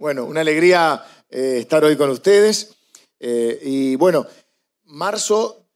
[0.00, 2.70] Bueno, una alegría eh, estar hoy con ustedes.
[3.18, 4.26] Eh, y bueno,
[4.84, 5.66] marzo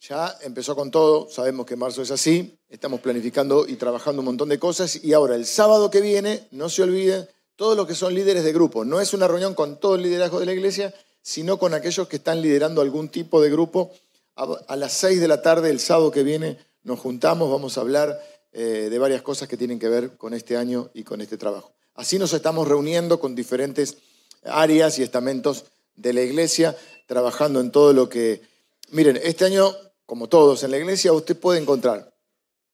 [0.00, 4.48] ya empezó con todo, sabemos que marzo es así, estamos planificando y trabajando un montón
[4.48, 5.04] de cosas.
[5.04, 8.52] Y ahora, el sábado que viene, no se olviden, todos los que son líderes de
[8.54, 12.08] grupo, no es una reunión con todo el liderazgo de la iglesia, sino con aquellos
[12.08, 13.92] que están liderando algún tipo de grupo.
[14.36, 18.18] A, las seis de la tarde, el sábado que viene, nos juntamos, vamos a hablar
[18.52, 21.74] eh, de varias cosas que tienen que ver con este año y con este trabajo.
[21.94, 23.96] Así nos estamos reuniendo con diferentes
[24.44, 25.64] áreas y estamentos
[25.96, 26.76] de la iglesia,
[27.06, 28.42] trabajando en todo lo que...
[28.90, 29.74] Miren, este año,
[30.06, 32.12] como todos en la iglesia, usted puede encontrar,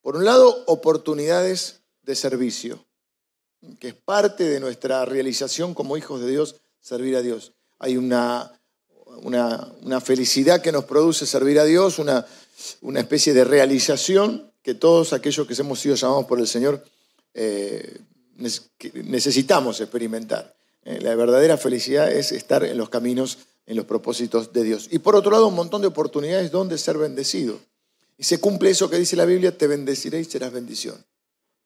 [0.00, 2.84] por un lado, oportunidades de servicio,
[3.80, 7.52] que es parte de nuestra realización como hijos de Dios, servir a Dios.
[7.80, 8.52] Hay una,
[9.22, 12.24] una, felicidad que nos produce servir a Dios, una,
[12.82, 16.84] una especie de realización que todos aquellos que hemos sido llamados por el Señor
[17.34, 17.98] eh,
[18.36, 20.54] necesitamos experimentar.
[20.84, 20.98] ¿eh?
[21.00, 24.88] La verdadera felicidad es estar en los caminos, en los propósitos de Dios.
[24.90, 27.58] Y por otro lado, un montón de oportunidades donde ser bendecido.
[28.18, 31.04] Y se cumple eso que dice la Biblia, te bendeciré y serás bendición.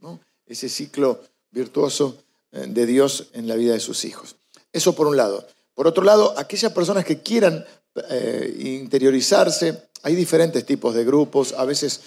[0.00, 0.20] ¿no?
[0.46, 2.18] Ese ciclo virtuoso
[2.52, 4.36] eh, de Dios en la vida de sus hijos.
[4.72, 5.46] Eso por un lado.
[5.74, 7.64] Por otro lado, aquellas personas que quieran
[8.08, 12.00] eh, interiorizarse, hay diferentes tipos de grupos, a veces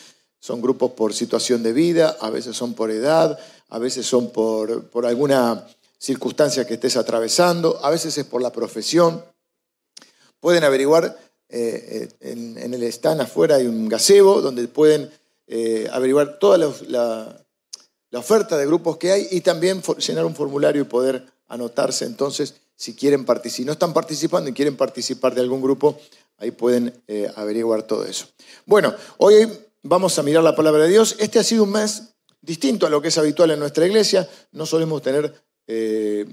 [0.43, 4.89] son grupos por situación de vida, a veces son por edad, a veces son por,
[4.89, 5.65] por alguna
[5.97, 9.23] circunstancia que estés atravesando, a veces es por la profesión.
[10.41, 15.09] Pueden averiguar, eh, en, el stand afuera hay un gazebo donde pueden
[15.47, 17.39] eh, averiguar toda la,
[18.11, 22.95] oferta de grupos que hay y también llenar un formulario y poder anotarse entonces si
[22.95, 23.55] quieren participar.
[23.55, 25.97] Si no están participando y quieren participar de algún grupo,
[26.37, 28.27] ahí pueden eh, averiguar todo eso.
[28.65, 29.47] Bueno, hoy
[29.83, 31.15] vamos a mirar la palabra de Dios.
[31.19, 34.27] Este ha sido un mes distinto a lo que es habitual en nuestra iglesia.
[34.51, 35.33] No solemos tener
[35.67, 36.25] eh,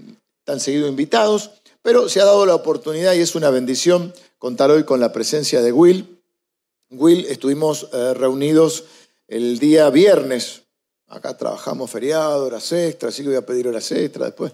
[0.44, 1.50] tan seguido invitados,
[1.82, 5.60] pero se ha dado la oportunidad y es una bendición contar hoy con la presencia
[5.60, 6.22] de Will.
[6.90, 8.84] Will, estuvimos eh, reunidos
[9.28, 10.62] el día viernes.
[11.08, 14.52] Acá trabajamos feriado, horas extras, así que voy a pedir horas extras después.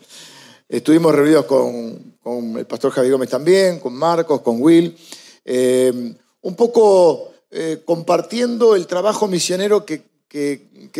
[0.68, 4.96] Estuvimos reunidos con, el pastor Javier Gómez también, con Marcos, con Will.
[5.44, 10.04] Eh, un poco eh, compartiendo el trabajo misionero que,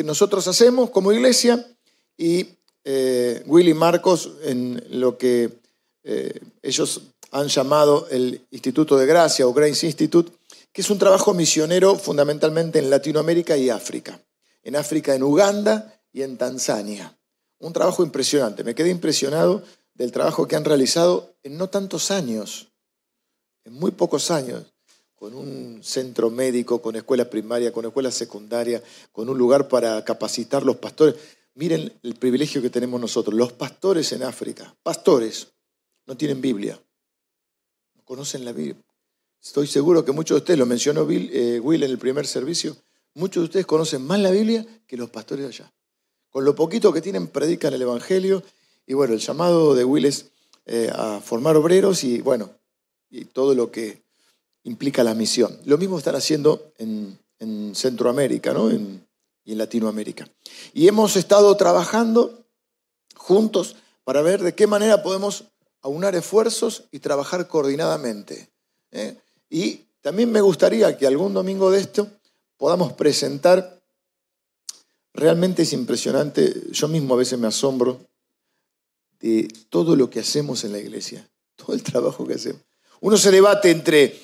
[0.04, 1.66] nosotros hacemos como iglesia
[2.16, 2.48] y
[2.84, 5.50] eh, Will y Marcos en lo que
[6.04, 7.02] eh, ellos
[7.32, 10.32] han llamado el Instituto de Gracia o Grace Institute,
[10.72, 14.20] que es un trabajo misionero fundamentalmente en Latinoamérica y África.
[14.62, 17.18] En África, en Uganda y en Tanzania.
[17.58, 18.64] Un trabajo impresionante.
[18.64, 19.62] Me quedé impresionado
[19.94, 22.68] del trabajo que han realizado en no tantos años,
[23.64, 24.75] en muy pocos años
[25.26, 30.62] con un centro médico, con escuela primaria, con escuela secundaria, con un lugar para capacitar
[30.62, 31.16] los pastores.
[31.54, 33.34] Miren el privilegio que tenemos nosotros.
[33.34, 35.48] Los pastores en África, pastores,
[36.06, 36.80] no tienen Biblia,
[37.96, 38.76] no conocen la Biblia.
[39.42, 42.76] Estoy seguro que muchos de ustedes, lo mencionó eh, Will en el primer servicio,
[43.14, 45.72] muchos de ustedes conocen más la Biblia que los pastores allá.
[46.30, 48.44] Con lo poquito que tienen, predican el Evangelio.
[48.86, 50.26] Y bueno, el llamado de Will es
[50.66, 52.48] eh, a formar obreros y bueno,
[53.10, 54.05] y todo lo que
[54.66, 55.58] implica la misión.
[55.64, 57.18] Lo mismo están haciendo en,
[57.74, 58.70] Centroamérica ¿no?
[58.70, 60.26] y en Latinoamérica.
[60.72, 62.46] Y hemos estado trabajando
[63.14, 65.44] juntos para ver de qué manera podemos
[65.82, 68.50] aunar esfuerzos y trabajar coordinadamente.
[68.90, 69.16] ¿eh?
[69.50, 72.08] Y también me gustaría que algún domingo de esto
[72.56, 73.80] podamos presentar,
[75.12, 78.00] realmente es impresionante, yo mismo a veces me asombro
[79.20, 82.62] de todo lo que hacemos en la iglesia, todo el trabajo que hacemos.
[83.00, 84.18] Uno se debate entre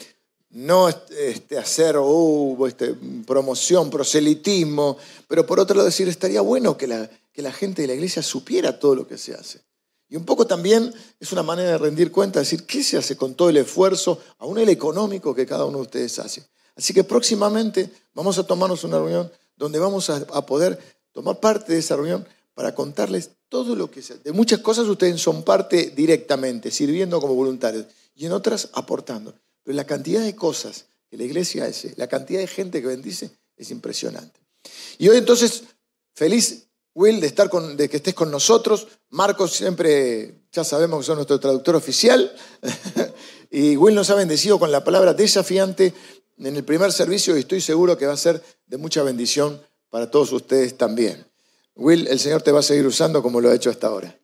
[0.52, 2.94] no este, hacer uh, este,
[3.26, 7.88] promoción, proselitismo, pero por otro lado decir, estaría bueno que la, que la gente de
[7.88, 9.62] la iglesia supiera todo lo que se hace.
[10.08, 13.34] Y un poco también es una manera de rendir cuenta, decir, ¿qué se hace con
[13.34, 16.44] todo el esfuerzo, aún el económico que cada uno de ustedes hace?
[16.76, 20.78] Así que próximamente vamos a tomarnos una reunión donde vamos a, a poder
[21.12, 24.22] tomar parte de esa reunión para contarles todo lo que se hace.
[24.22, 29.34] De muchas cosas ustedes son parte directamente, sirviendo como voluntarios, y en otras aportando.
[29.62, 33.30] Pero la cantidad de cosas que la iglesia hace, la cantidad de gente que bendice,
[33.56, 34.41] es impresionante.
[34.98, 35.64] Y hoy entonces,
[36.14, 38.88] feliz, Will, de, estar con, de que estés con nosotros.
[39.10, 42.34] Marcos siempre, ya sabemos que son nuestro traductor oficial.
[43.50, 45.94] y Will nos ha bendecido con la palabra desafiante
[46.38, 50.10] en el primer servicio y estoy seguro que va a ser de mucha bendición para
[50.10, 51.26] todos ustedes también.
[51.74, 54.18] Will, el Señor te va a seguir usando como lo ha hecho hasta ahora.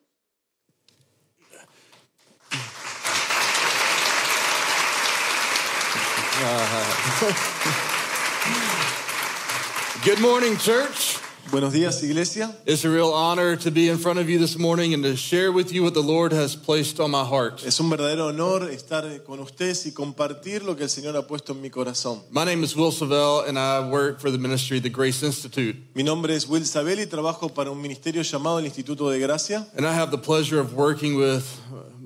[10.05, 11.17] Good morning, church.
[11.51, 12.55] Buenos días, iglesia.
[12.65, 15.51] It's a real honor to be in front of you this morning and to share
[15.51, 17.61] with you what the Lord has placed on my heart.
[17.65, 21.51] Es un verdadero honor estar con ustedes y compartir lo que el Señor ha puesto
[21.51, 22.21] en mi corazón.
[22.31, 25.75] My name is Will Savell, and I work for the ministry of the Grace Institute.
[25.95, 29.67] Mi nombre es Will Sabel y trabajo para un ministerio llamado el Instituto de Gracia.
[29.75, 31.43] And I have the pleasure of working with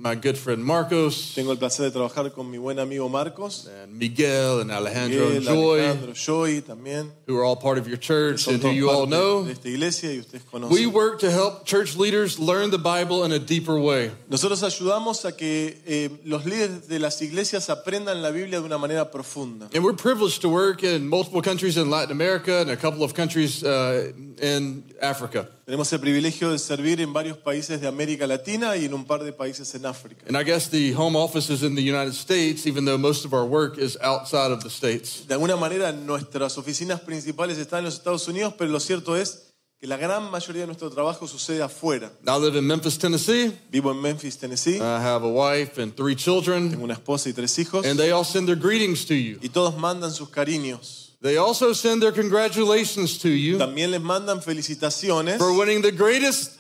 [0.03, 3.97] my good friend Marcos Tengo el placer de trabajar con mi buen amigo Marcos, and
[3.97, 7.09] Miguel and Alejandro and Miguel, Joy, Alejandro, Joy también.
[7.25, 9.45] who are all part of your church and who you all know.
[9.45, 13.31] de esta iglesia y ustedes We work to help church leaders learn the Bible in
[13.31, 14.11] a deeper way.
[14.29, 18.77] Nosotros ayudamos a que eh, los líderes de las iglesias aprendan la Biblia de una
[18.77, 19.69] manera profunda.
[19.73, 23.13] And we're privileged to work in multiple countries in Latin America and a couple of
[23.13, 24.11] countries uh,
[24.41, 25.47] in Africa.
[25.65, 29.24] Tenemos el privilegio de servir en varios países de América Latina y en un par
[29.24, 30.25] de países en África.
[30.27, 33.33] And I guess the home office is in the United States, even though most of
[33.33, 35.25] our work is outside of the States.
[35.25, 39.54] De alguna manera nuestras oficinas principales están en los Estados Unidos, pero lo cierto es
[39.80, 42.12] que la gran mayoría de nuestro trabajo sucede afuera.
[42.27, 43.54] I live in Memphis, Tennessee.
[43.71, 47.33] Vivo en Memphis, Tennessee, I have a wife and three children, tengo una esposa y
[47.33, 49.39] tres hijos and they all send their greetings to you.
[49.42, 51.02] y todos mandan sus cariños.
[51.24, 56.60] They also send their congratulations to you También les mandan felicitaciones for winning the greatest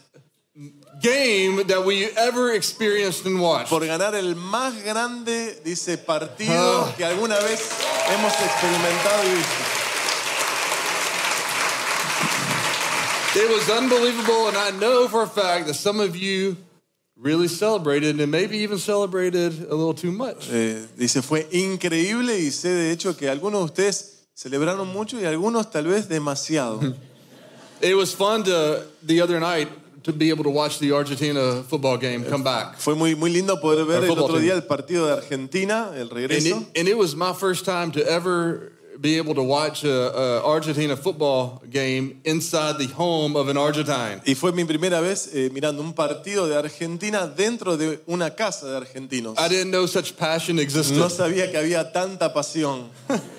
[1.01, 3.69] game that we ever experienced and watched.
[3.69, 6.93] por ganar el más grande, dice, partido Ah.
[6.95, 7.59] que alguna vez
[8.09, 9.63] hemos experimentado y visto.
[13.35, 16.55] It was unbelievable, and I know for a fact that some of you
[17.17, 20.47] really celebrated and maybe even celebrated a little too much.
[20.51, 25.25] Eh, dice, fue increíble y sé de hecho que algunos de ustedes celebraron mucho y
[25.25, 26.79] algunos tal vez demasiado.
[27.81, 29.67] It was fun to the other night
[30.03, 32.77] to be able to watch the Argentina football game come back.
[32.77, 36.11] Fue muy, muy lindo poder ver El otro día el partido de Argentina, el And
[36.11, 36.61] regreso.
[36.61, 40.45] it, and it was my first time to ever be able to watch a, a
[40.47, 44.21] Argentina football game inside the home of an Argentine.
[44.25, 48.67] Y fue mi primera vez eh, mirando un partido de Argentina dentro de una casa
[48.67, 49.37] de argentinos.
[49.37, 50.95] I didn't know such passion existed.
[50.97, 52.89] No sabía que había tanta pasión.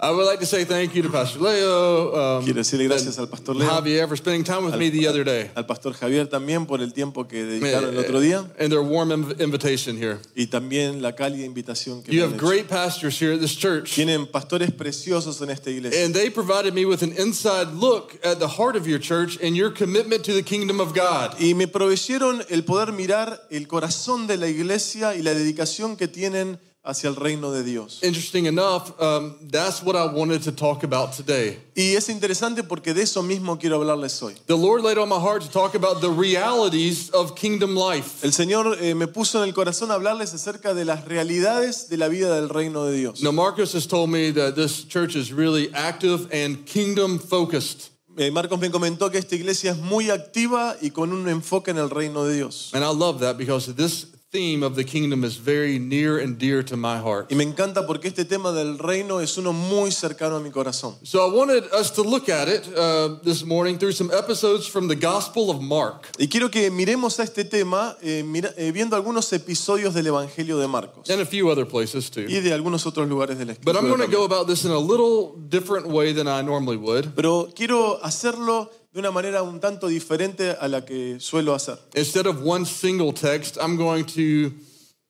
[0.00, 3.26] I would like to say thank you to Pastor Leo, um, Quiero decirle gracias al
[3.26, 5.50] pastor Leo, Javier for spending time with me the other day.
[5.56, 9.08] al pastor Javier también por el tiempo que dedicaron el otro día And their warm
[9.10, 10.20] inv- invitation here.
[10.36, 12.46] y también la cálida invitación que You have hecho.
[12.46, 13.92] great pastors here at this church.
[13.96, 16.04] Tienen pastores preciosos en esta iglesia.
[16.04, 19.56] And they provided me with an inside look at the heart of your church and
[19.56, 21.34] your commitment to the kingdom of God.
[21.40, 26.06] Y me proveyeron el poder mirar el corazón de la iglesia y la dedicación que
[26.06, 28.00] tienen hacia el reino de Dios.
[28.02, 31.58] Interesting enough, um, that's what I wanted to talk about today.
[31.76, 34.34] Y es interesante porque de eso mismo quiero hablarles hoy.
[34.46, 38.24] The Lord laid on my heart to talk about the realities of kingdom life.
[38.24, 42.08] El Señor eh, me puso en el corazón hablarles acerca de las realidades de la
[42.08, 43.22] vida del reino de Dios.
[43.22, 47.90] Now, Marcus has told me that this church is really active and kingdom focused.
[48.16, 51.78] Eh, Marcos me comentó que esta iglesia es muy activa y con un enfoque en
[51.78, 52.70] el reino de Dios.
[52.72, 56.62] And I love that because this theme of the kingdom is very near and dear
[56.62, 57.30] to my heart.
[57.30, 60.96] Y me encanta porque este tema del reino es uno muy cercano a mi corazón.
[61.02, 64.86] So I wanted us to look at it uh, this morning through some episodes from
[64.88, 66.08] the Gospel of Mark.
[66.18, 70.58] Y quiero que miremos a este tema eh, mira- eh, viendo algunos episodios del Evangelio
[70.58, 72.26] de Marcos and a few other places too.
[72.28, 73.96] y de algunos otros lugares de la But I'm Escritura.
[73.96, 77.14] going to go about this in a little different way than I normally would.
[77.16, 81.78] Pero quiero hacerlo de una manera un tanto diferente a la que suelo hacer.
[81.94, 84.52] Instead of one single text, I'm going to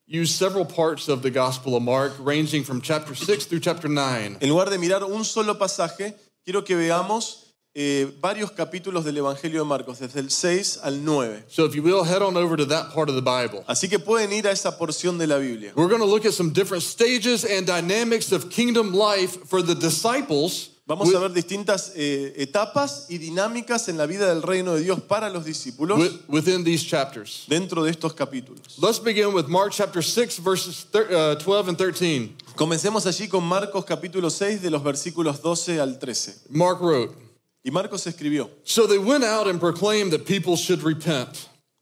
[0.06, 4.38] use several parts of the Gospel of Mark, ranging from chapter 6 through chapter 9.
[4.40, 6.14] En lugar de mirar un solo pasaje,
[6.44, 11.44] quiero que veamos eh, varios capítulos del Evangelio de Marcos, desde el 6 al 9.
[11.46, 13.62] So if you will, head on over to that part of the Bible.
[13.68, 15.72] Así que pueden ir a esa porción de la Biblia.
[15.76, 19.76] We're going to look at some different stages and dynamics of kingdom life for the
[19.76, 24.80] disciples Vamos a ver distintas eh, etapas y dinámicas en la vida del reino de
[24.80, 27.44] Dios para los discípulos wi- within these chapters.
[27.46, 28.78] dentro de estos capítulos.
[28.80, 32.34] Let's begin with Mark chapter 6, verses thir- uh, 12 and 13.
[32.56, 36.34] Comencemos allí con Marcos capítulo 6 de los versículos 12 al 13.
[36.48, 37.14] Mark wrote,
[37.62, 41.28] Y Marcos escribió, So they went out and proclaimed that people should repent.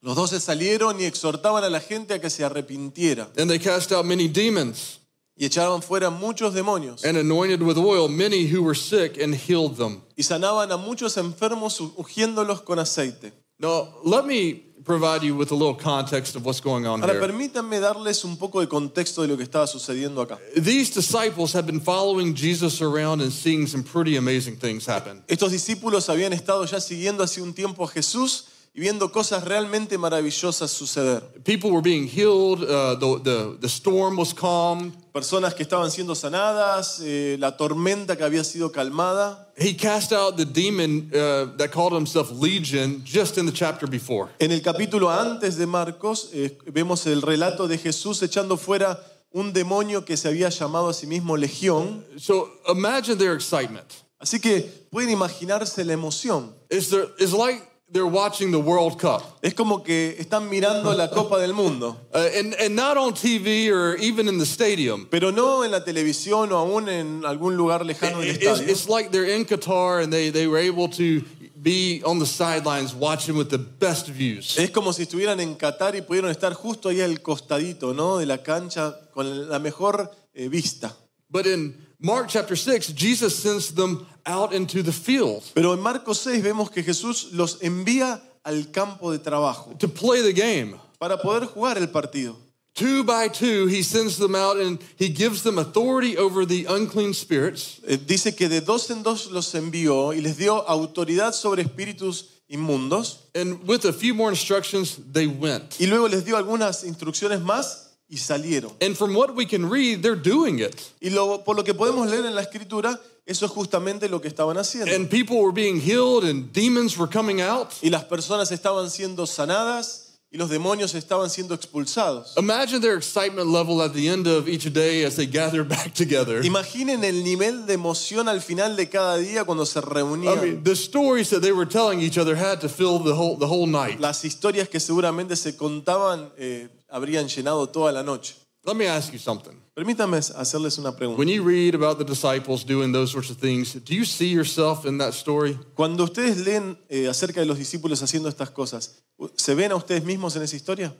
[0.02, 3.92] los doce salieron y exhortaban a la gente a que se arrepintiera And they cast
[3.92, 4.98] out many demons
[5.36, 9.76] y echaban fuera muchos demonios and anointed with oil many who were sick and healed
[9.76, 10.02] them.
[10.16, 13.32] y sanaban a muchos enfermos ungiéndolos con aceite.
[13.58, 17.20] Now, let me provide you with a little context of what's going on Ahora here.
[17.20, 20.38] permítanme darles un poco de contexto de lo que estaba sucediendo acá.
[20.54, 25.22] These disciples have been following Jesus around and seeing some pretty amazing things happen.
[25.26, 29.96] Estos discípulos habían estado ya siguiendo hace un tiempo a Jesús y viendo cosas realmente
[29.98, 31.22] maravillosas suceder.
[31.44, 34.92] People were being healed, uh, the, the, the storm was calmed.
[35.16, 39.50] Personas que estaban siendo sanadas, eh, la tormenta que había sido calmada.
[39.56, 44.28] He cast out the demon uh, that called himself Legion just in the chapter before.
[44.38, 49.00] En el capítulo antes de Marcos eh, vemos el relato de Jesús echando fuera
[49.32, 52.04] un demonio que se había llamado a sí mismo Legión.
[52.18, 53.86] So imagine their excitement.
[54.18, 56.54] Así que pueden imaginarse la emoción.
[56.68, 57.62] It's, their, it's like
[57.92, 59.22] they're watching the World Cup.
[59.42, 63.70] Es como que están mirando la Copa del Mundo, Uh, and, and not on TV
[63.70, 65.06] or even in the stadium.
[65.10, 68.68] pero no en la televisión o aún en algún lugar lejano del It- It's, estadio.
[68.70, 71.22] it's like they're in Qatar and they, they were able to
[71.60, 74.56] be on the sidelines watching with the best views.
[74.58, 78.18] Es como si estuvieran en Qatar y pudieran estar justo ahí al costadito, ¿no?
[78.18, 80.94] De la cancha con la mejor eh, vista.
[81.28, 86.20] But in Mark chapter 6, Jesus sends them out into the field Pero en Marcos
[86.20, 90.78] 6 vemos que Jesús los envía al campo de trabajo to play the game.
[90.98, 92.36] para poder jugar el partido.
[92.74, 97.14] Two by two, he sends them out and he gives them authority over the unclean
[97.14, 97.80] spirits.
[97.88, 102.26] Eh, Dice que de dos en dos los envió y les dio autoridad sobre espíritus
[102.50, 105.80] inmundos And with a few more instructions, they went.
[105.80, 108.72] y luego les dio algunas instrucciones más y salieron.
[108.80, 110.74] And from what we can read, they're doing it.
[111.00, 114.28] Y lo- por lo que podemos leer en la escritura, eso es justamente lo que
[114.28, 114.94] estaban haciendo.
[114.94, 117.72] And people were being healed and demons were coming out.
[117.82, 122.34] Y las personas estaban siendo sanadas y los demonios estaban siendo expulsados.
[122.36, 126.44] Imagine their excitement level at the end of each day as they gather back together.
[126.44, 130.40] Imaginen el nivel de emoción al final de cada día cuando se I reunían.
[130.40, 133.46] mean, the stories that they were telling each other had to fill the whole, the
[133.48, 133.98] whole night.
[133.98, 138.36] Las historias que seguramente se contaban eh, habrían llenado toda la noche.
[138.64, 139.52] Let me ask you something.
[139.74, 141.18] Permítame hacerles una pregunta.
[141.18, 144.84] When you read about the disciples doing those sorts of things, do you see yourself
[144.84, 145.56] in that story?
[145.76, 149.04] Cuando ustedes leen eh, acerca de los discípulos haciendo estas cosas,
[149.36, 150.92] ¿se ven a ustedes mismos en esa historia?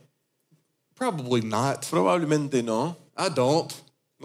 [0.94, 1.84] Probably not.
[1.90, 2.96] Probablemente no.
[3.16, 3.72] I don't.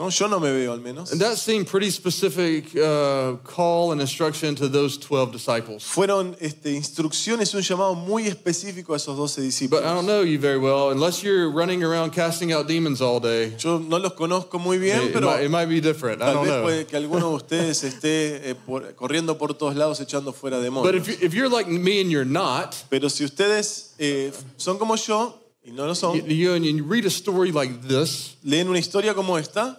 [0.02, 1.12] No, yo no me veo al menos.
[1.12, 5.84] And that seemed pretty specific uh, call and instruction to those 12 disciples.
[5.84, 9.84] Fueron este, instrucciones, un llamado muy específico a esos doce But I discípulos.
[9.84, 10.90] don't know you very well.
[10.90, 15.04] Unless you're running around casting out demons all day, Yo no los conozco muy bien,
[15.04, 16.20] it, pero might, it might be different.
[16.22, 16.64] I tal don't vez know.
[16.64, 20.64] puede que alguno de ustedes esté eh, por- corriendo por todos lados echando fuera But
[20.64, 20.96] demonios.
[20.96, 24.96] if, you, if you're like me and you're not, Pero si ustedes eh, son como
[24.96, 28.68] yo y no lo you, son, you, and you read a story like this, leen
[28.68, 29.78] una historia como esta,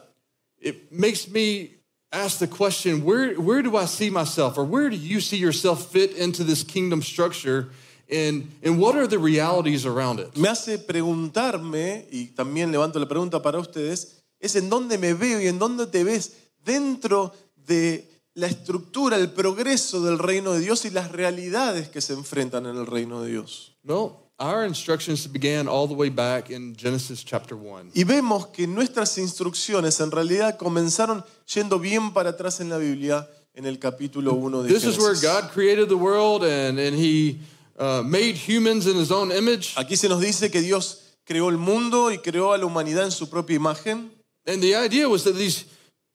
[0.63, 1.71] it makes me
[2.13, 5.91] ask the question where, where do I see myself, or where do you see yourself
[5.91, 7.71] fit into this kingdom structure,
[8.11, 10.37] and, and what are the realities around it?
[10.37, 15.41] me hace preguntarme, y también levanto la pregunta para ustedes, es en dónde me veo
[15.41, 17.33] y en dónde te ves dentro
[17.67, 22.67] de la estructura, el progreso del reino de Dios y las realidades que se enfrentan
[22.67, 23.77] en el reino de Dios.
[23.83, 27.93] No, our instructions began all the way back in Genesis chapter 1.
[27.95, 33.29] Y vemos que nuestras instrucciones en realidad comenzaron yendo bien para atrás en la Biblia,
[33.55, 35.23] en el capítulo 1 de This is where Génesis.
[35.23, 37.39] God created the world and, and He
[37.79, 39.75] uh, made humans in His own image.
[39.77, 43.13] Aquí se nos dice que Dios creó el mundo y creó a la humanidad en
[43.13, 44.11] su propia imagen.
[44.47, 45.67] And the idea was that these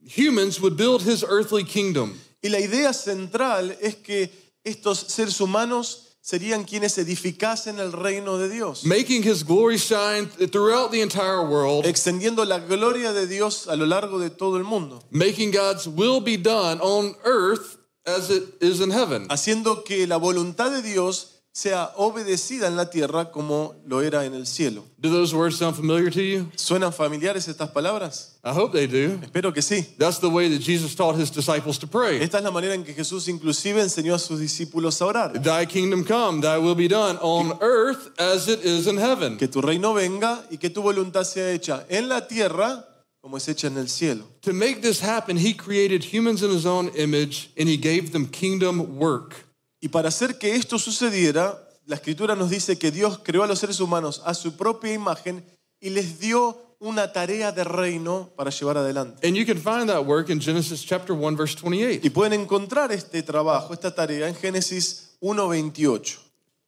[0.01, 2.19] humans would build His earthly kingdom.
[2.43, 4.29] Y la idea central es que
[4.65, 10.91] estos seres humanos serían quienes edificasen el reino de Dios, making his glory shine throughout
[10.91, 15.01] the entire world, extendiendo la gloria de Dios a lo largo de todo el mundo,
[15.09, 19.25] making God's will be done on earth as it is in heaven.
[19.29, 24.35] haciendo que la voluntad de Dios sea obedecida en la tierra como lo era en
[24.35, 24.83] el cielo.
[24.99, 26.51] Do those words sound familiar to you?
[26.55, 28.37] ¿Suenan familiares estas palabras?
[28.43, 29.19] I hope they do.
[29.23, 29.83] Espero que sí.
[29.97, 32.21] That's the way that Jesus taught his disciples to pray.
[32.21, 35.33] Esta es la manera en que Jesús inclusive enseñó a sus discípulos a orar.
[35.41, 39.37] Thy kingdom come, thy will be done on earth as it is in heaven.
[39.37, 42.85] Que tu reino venga y que tu voluntad sea hecha en la tierra
[43.19, 44.25] como es hecha en el cielo.
[44.43, 48.27] To make this happen, he created humans in his own image and he gave them
[48.27, 49.46] kingdom work.
[49.79, 53.59] Y para hacer que esto sucediera, la escritura nos dice que Dios creó a los
[53.59, 55.43] seres humanos a su propia imagen
[55.79, 59.25] y les dio una tarea de reino para llevar adelante.
[59.27, 62.01] And you can find that work in Genesis chapter 1 verse 28.
[62.03, 66.17] Y pueden encontrar este trabajo, esta tarea en Génesis 1.28.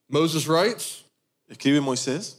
[0.08, 1.04] Moses writes,
[1.48, 2.36] Escribe Moisés.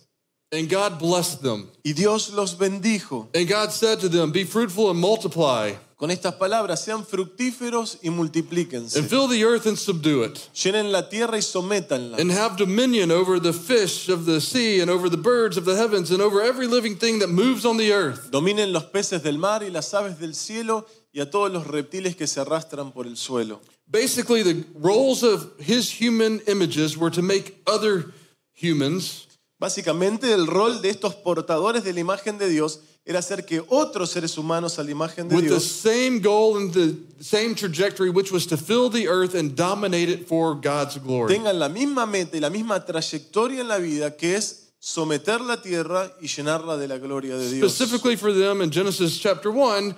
[0.52, 1.68] and God blessed them.
[1.84, 6.36] Y Dios los bendijo And God said to them, Be fruitful and multiply, con estas
[6.36, 8.98] palabras, sean fructíferos y multiplíquense.
[8.98, 12.18] and fill the earth and subdue it, Llenen la tierra y sométanla.
[12.18, 15.76] and have dominion over the fish of the sea, and over the birds of the
[15.76, 18.30] heavens, and over every living thing that moves on the earth.
[18.30, 22.16] Dominen los peces del mar y las aves del cielo y a todos los reptiles
[22.16, 23.60] que se arrastran por el suelo.
[23.86, 28.06] Basically, the roles of his human images were to make other
[28.54, 29.26] humans
[29.60, 34.10] Básicamente el rol de estos portadores de la imagen de Dios era hacer que otros
[34.10, 38.10] seres humanos a la imagen de with the Dios same goal and the same trajectory,
[38.10, 41.34] which was to fill the earth and dominate it for God's glory.
[41.34, 45.60] tengan la misma meta y la misma trayectoria en la vida que es someter la
[45.60, 47.72] tierra y llenarla de la gloria de Dios.
[47.72, 49.94] Specifically for them in Genesis chapter 1,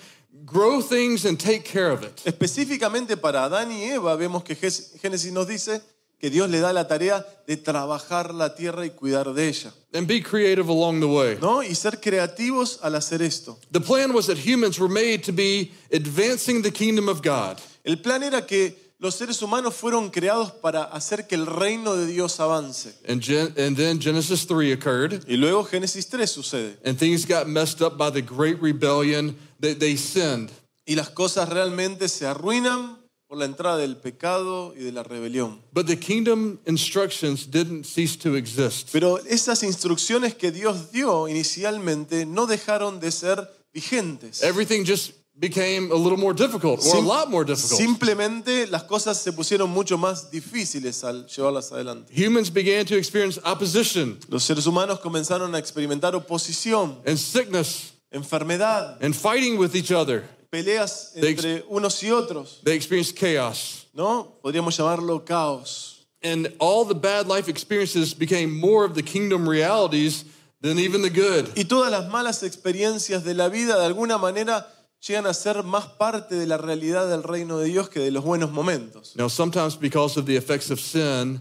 [0.46, 2.20] grow things and take care of it.
[2.24, 5.80] Específicamente para Adán y Eva vemos que Ges- Génesis nos dice
[6.22, 10.06] que Dios le da la tarea de trabajar la tierra y cuidar de ella, And
[10.06, 11.36] be creative along the way.
[11.40, 11.64] ¿no?
[11.64, 13.58] Y ser creativos al hacer esto.
[13.72, 17.58] The plan was that humans were made to be advancing the kingdom of God.
[17.84, 22.06] El plan era que los seres humanos fueron creados para hacer que el reino de
[22.06, 22.94] Dios avance.
[23.08, 26.76] And, Gen- and then Genesis 3 occurred, Y luego Génesis 3 sucede.
[26.84, 29.36] and things got messed up by the great rebellion.
[29.58, 30.50] They, they sinned.
[30.86, 33.01] Y las cosas realmente se arruinan
[33.32, 35.58] por la entrada del pecado y de la rebelión.
[35.72, 38.90] But the kingdom instructions didn't cease to exist.
[38.92, 44.42] Pero esas instrucciones que Dios dio inicialmente no dejaron de ser vigentes.
[44.42, 47.80] Everything just became a little more difficult, or a lot more difficult.
[47.80, 52.12] Simplemente las cosas se pusieron mucho más difíciles al llevarlas adelante.
[52.14, 58.98] Humans began to experience opposition Los seres humanos comenzaron a experimentar oposición, and sickness enfermedad,
[59.00, 60.22] and fighting with each other.
[60.52, 63.86] Peleas entre unos y otros, They experienced chaos.
[63.94, 64.38] ¿no?
[64.42, 66.06] Podríamos llamarlo caos.
[66.22, 70.24] And all the bad life experiences became more of the kingdom realities
[70.60, 71.48] than even the good.
[71.56, 74.68] Y todas las malas experiencias de la vida de alguna manera
[75.00, 78.22] llegan a ser más parte de la realidad del reino de Dios que de los
[78.22, 79.16] buenos momentos.
[79.16, 81.40] Now, sometimes because of the effects of sin,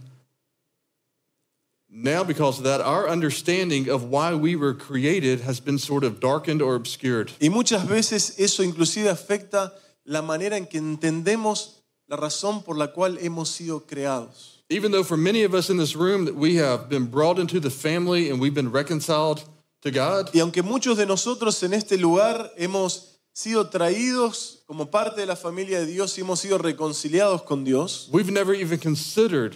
[1.91, 6.19] now because of that, our understanding of why we were created has been sort of
[6.19, 7.31] darkened or obscured.
[7.41, 9.73] Y muchas veces eso inclusive afecta
[10.05, 14.63] la manera en que entendemos la razón por la cual hemos sido creados.
[14.69, 17.59] Even though for many of us in this room that we have been brought into
[17.59, 19.43] the family and we've been reconciled
[19.81, 25.19] to God, Y aunque muchos de nosotros en este lugar hemos sido traídos como parte
[25.19, 29.55] de la familia de Dios y hemos sido reconciliados con Dios, we've never even considered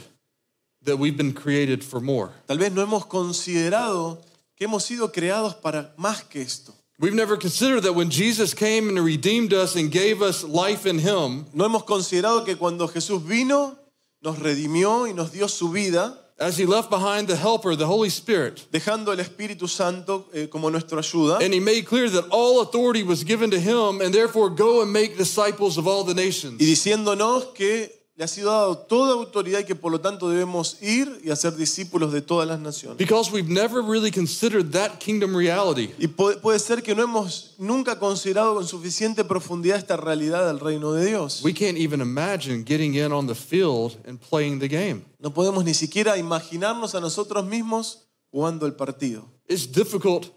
[0.86, 2.32] that we've been created for more.
[2.48, 4.20] tal vez no hemos considerado
[4.56, 6.74] que hemos sido creados para más que esto.
[6.98, 11.00] We've never considered that when Jesus came and redeemed us and gave us life in
[11.00, 13.78] Him, No hemos considerado que cuando Jesús vino,
[14.22, 18.10] nos redimió y nos dio su vida, as He left behind the Helper, the Holy
[18.10, 22.62] Spirit, dejando el Espíritu Santo eh, como nuestra ayuda, and He made clear that all
[22.62, 26.62] authority was given to Him, and therefore go and make disciples of all the nations.
[26.62, 30.82] y diciéndonos que le ha sido dado toda autoridad y que por lo tanto debemos
[30.82, 32.98] ir y hacer discípulos de todas las naciones.
[32.98, 35.94] Because we've never really considered that kingdom reality.
[36.00, 40.62] Y puede, puede ser que no hemos nunca considerado con suficiente profundidad esta realidad del
[40.62, 41.44] reino de Dios.
[41.44, 45.04] We can't even imagine getting in on the field and playing the game.
[45.20, 49.26] No podemos ni siquiera imaginarnos a nosotros mismos jugando el partido.
[49.50, 50.32] It's difficult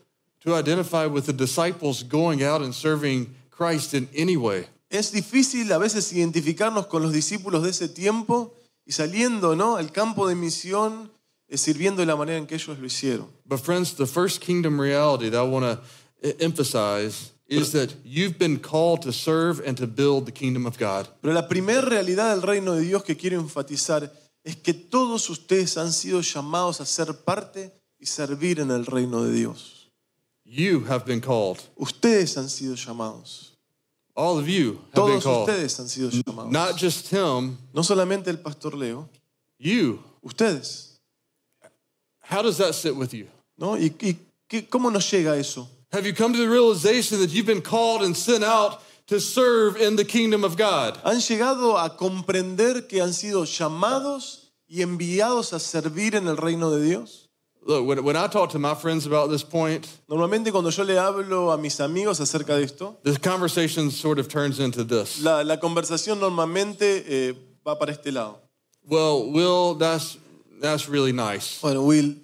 [0.44, 4.66] to identify with the disciples going out and serving Christ in any way.
[4.90, 8.55] Es difícil a veces identificarnos con los discípulos de ese tiempo
[8.87, 9.77] y saliendo ¿no?
[9.77, 11.12] al campo de misión,
[11.48, 13.29] eh, sirviendo de la manera en que ellos lo hicieron.
[13.44, 15.81] But, friends, the first kingdom reality that I want
[16.22, 20.79] to emphasize is that you've been called to serve and to build the kingdom of
[20.79, 21.09] God.
[21.20, 24.12] Pero la primera realidad del reino de Dios que quiero enfatizar
[24.44, 29.24] es que todos ustedes han sido llamados a ser parte y servir en el reino
[29.24, 29.90] de Dios.
[30.44, 31.59] You have been called.
[31.77, 33.47] Ustedes han sido llamados.
[34.18, 35.48] All of you have been Todos called.
[35.48, 36.50] ustedes han sido llamados.
[36.50, 39.09] Not just him, No solamente el pastor Leo,
[39.61, 40.00] you.
[40.24, 40.98] ustedes.
[42.20, 43.28] How does that sit with you?
[43.57, 43.76] ¿no?
[43.76, 44.16] ¿Y, y
[44.48, 45.68] qué- cómo nos llega eso?
[45.92, 49.76] Have you come to the realization that you've been called and sent out to serve
[49.81, 50.98] in the kingdom of God?
[51.04, 56.70] Han llegado a comprender que han sido llamados y enviados a servir en el reino
[56.70, 57.27] de Dios.
[57.68, 60.94] Look, when, when I talk to my friends about this point, Normalmente cuando yo le
[60.94, 65.22] hablo a mis amigos acerca de esto, this conversation sort of turns into this.
[65.22, 67.35] la, la conversación normalmente eh,
[67.66, 68.38] va para este lado.
[68.88, 70.16] Well, Will, that's
[70.62, 71.61] that's really nice.
[71.61, 72.16] Bueno, Will,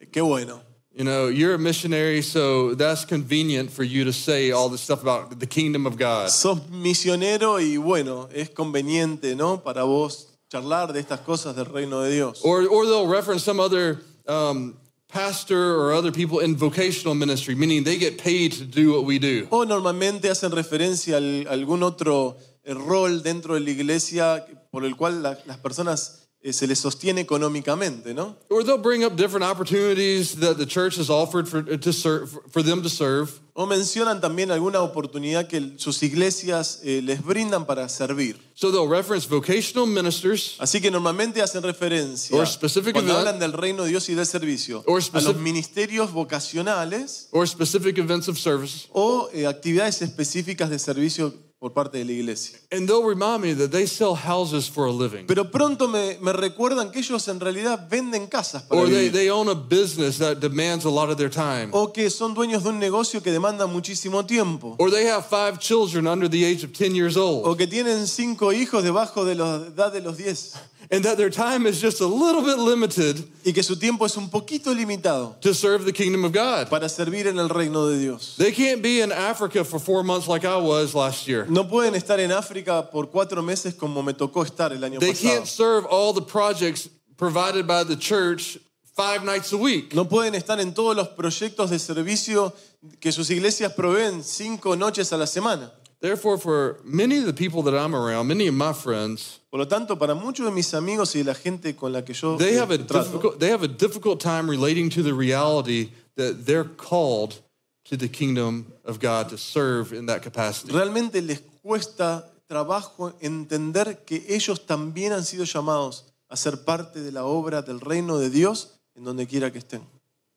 [0.00, 0.60] eh, qué bueno.
[0.92, 5.02] You know, you're a missionary, so that's convenient for you to say all this stuff
[5.02, 6.30] about the kingdom of God.
[6.30, 9.58] Sos misionero y bueno, es conveniente, ¿no?
[9.58, 12.42] Para vos charlar de estas cosas del reino de Dios.
[12.44, 14.76] Or or they'll reference some other um,
[15.08, 19.18] pastor or other people in vocational ministry, meaning they get paid to do what we
[19.18, 19.46] do.
[19.50, 24.96] O normalmente hacen referencia a algún otro eh, rol dentro de la iglesia por el
[24.96, 28.36] cual la- las personas se les sostiene económicamente, ¿no?
[28.48, 32.62] Or they'll bring up different opportunities that the church has offered for, to serve, for
[32.62, 33.40] them to serve.
[33.54, 38.36] O mencionan también alguna oportunidad que sus iglesias eh, les brindan para servir.
[38.54, 43.38] So they'll reference vocational ministers Así que normalmente hacen referencia Or specific cuando event- hablan
[43.40, 47.98] del reino de Dios y del servicio Or a specific- los ministerios vocacionales or specific
[47.98, 48.86] events of service.
[48.92, 52.56] o eh, actividades específicas de servicio por parte de la iglesia.
[52.70, 55.26] And they'll remind me that they sell houses for a living.
[55.26, 59.12] Pero pronto me, me recuerdan que ellos en realidad venden casas para Or they, vivir.
[59.12, 61.70] they own a business that demands a lot of their time.
[61.72, 64.76] o que son dueños de un negocio que demanda muchísimo tiempo.
[64.78, 67.58] Or they have five children under the age of 10 years O old.
[67.58, 70.54] que tienen cinco hijos debajo de la edad de los 10.
[70.90, 74.16] And that their time is just a little bit limited Y que su tiempo es
[74.16, 76.70] un poquito limitado to serve the kingdom of God.
[76.70, 78.36] para servir en el reino de Dios.
[78.38, 81.44] They can't be in Africa for four months like I was last year.
[81.46, 85.12] No pueden estar en África por cuatro meses como me tocó estar el año They
[85.12, 85.34] pasado.
[85.34, 86.88] can't serve all the projects
[87.18, 88.56] provided by the church
[88.96, 89.94] five nights a week.
[89.94, 92.54] No pueden estar en todos los proyectos de servicio
[93.00, 95.70] que sus iglesias proveen cinco noches a la semana.
[96.00, 99.66] Therefore, for many of the people that I'm around, many of my friends, Por lo
[99.66, 102.60] tanto, para muchos de mis amigos y la gente con la que yo they eh,
[102.60, 106.64] have a trato, difficult they have a difficult time relating to the reality that they're
[106.64, 107.40] called
[107.84, 110.72] to the kingdom of God to serve in that capacity.
[110.72, 117.10] realmente les cuesta trabajo entender que ellos también han sido llamados a ser parte de
[117.10, 119.82] la obra del reino de Dios en donde quiera que estén.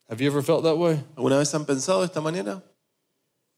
[0.09, 1.03] Have you ever felt that way?
[1.15, 2.63] ¿Alguna vez han pensado de esta manera?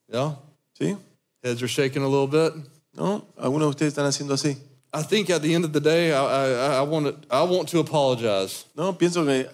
[0.08, 0.38] Yeah.
[0.74, 0.98] ¿Sí?
[1.44, 2.54] Heads are shaking a little bit.
[2.96, 3.28] ¿No?
[3.38, 4.58] Algunos de ustedes están haciendo así.
[4.94, 7.68] I think at the end of the day, I, I, I want to I want
[7.70, 8.66] to apologize.
[8.76, 8.94] ¿No?
[8.94, 9.50] Pienso que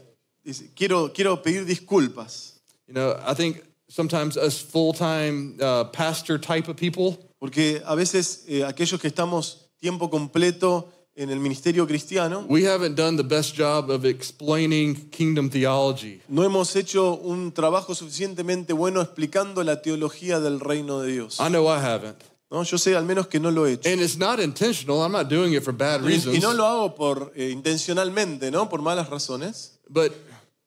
[0.76, 2.60] quiero, quiero pedir disculpas.
[2.88, 7.96] You know, I think sometimes us full time uh, pastor type of people, Porque a
[7.96, 10.90] veces eh, aquellos que estamos tiempo completo
[11.20, 16.22] en el ministerio cristiano, we haven't done the best job of explaining kingdom theology.
[16.30, 21.40] no hemos hecho un trabajo suficientemente bueno explicando la teología del reino de Dios.
[21.40, 22.18] I know I haven't.
[22.50, 22.64] ¿No?
[22.64, 23.90] Yo sé al menos que no lo he hecho.
[23.90, 25.04] And it's not intentional.
[25.04, 26.36] I'm not doing it for bad reasons.
[26.36, 28.70] y no lo hago por eh, intencionalmente, ¿no?
[28.70, 29.78] Por malas razones.
[29.88, 30.14] But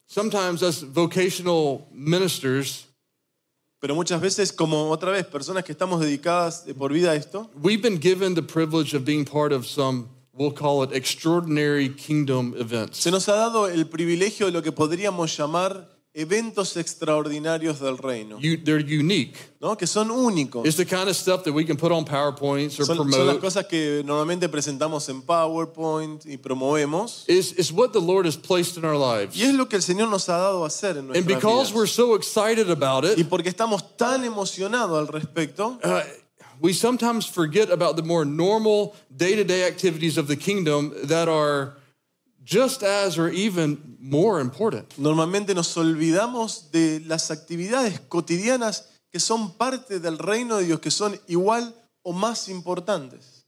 [0.06, 2.86] sometimes us vocational ministers,
[3.80, 7.50] Pero muchas veces, como otra vez, personas que estamos dedicadas de por vida a esto,
[7.60, 12.54] we've been given the privilege of being part of some, we'll call it extraordinary kingdom
[12.58, 12.98] events.
[12.98, 18.38] se nos ha dado el privilegio de lo que podríamos llamar eventos extraordinarios del reino,
[18.38, 19.34] You, they're unique.
[19.62, 19.78] ¿no?
[19.78, 20.66] Que son únicos.
[20.66, 23.16] It's the kind of stuff that we can put on PowerPoints or Son, son las
[23.16, 23.40] promote.
[23.40, 27.24] cosas que normalmente presentamos en PowerPoint y promovemos.
[27.28, 29.34] It's, it's what the Lord has placed in our lives.
[29.36, 31.72] Y es lo que el Señor nos ha dado a hacer en And nuestras because
[31.72, 31.94] we're vidas.
[31.94, 36.00] so excited about Y it, porque estamos tan emocionados al respecto, uh,
[36.62, 41.28] we sometimes forget about the more normal day to day activities of the kingdom that
[41.28, 41.74] are
[42.44, 44.96] just as or even more important.
[44.96, 50.90] normalmente nos olvidamos de las actividades cotidianas que son parte del reino de Dios, que
[50.90, 53.44] son igual o más importantes.